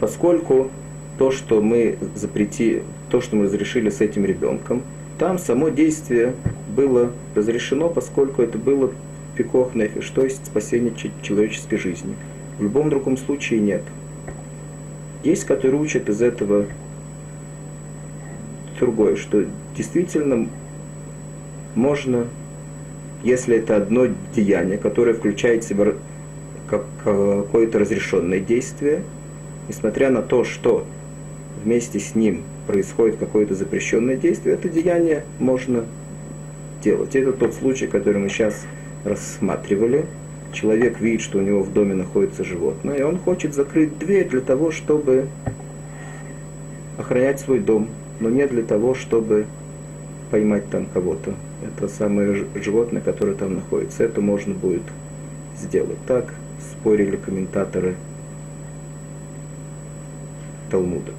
[0.00, 0.70] Поскольку
[1.18, 4.82] то, что мы запрети, то, что мы разрешили с этим ребенком,
[5.18, 6.34] там само действие
[6.74, 8.92] было разрешено, поскольку это было
[9.36, 10.92] пикох нефиш, то есть спасение
[11.22, 12.14] человеческой жизни.
[12.58, 13.82] В любом другом случае нет.
[15.24, 16.66] Есть, которые учат из этого
[18.78, 19.44] другое, что
[19.76, 20.48] действительно
[21.74, 22.26] можно,
[23.24, 25.94] если это одно деяние, которое включает в себя
[26.68, 29.02] какое-то разрешенное действие,
[29.68, 30.86] несмотря на то, что
[31.64, 35.84] вместе с ним происходит какое-то запрещенное действие, это деяние можно
[36.82, 37.14] делать.
[37.16, 38.64] Это тот случай, который мы сейчас
[39.04, 40.06] рассматривали.
[40.52, 44.40] Человек видит, что у него в доме находится животное, и он хочет закрыть дверь для
[44.40, 45.28] того, чтобы
[46.96, 47.88] охранять свой дом,
[48.20, 49.46] но не для того, чтобы
[50.30, 51.34] поймать там кого-то.
[51.62, 54.04] Это самое животное, которое там находится.
[54.04, 54.82] Это можно будет
[55.56, 55.98] сделать.
[56.06, 57.96] Так спорили комментаторы
[60.70, 61.12] Талмуда.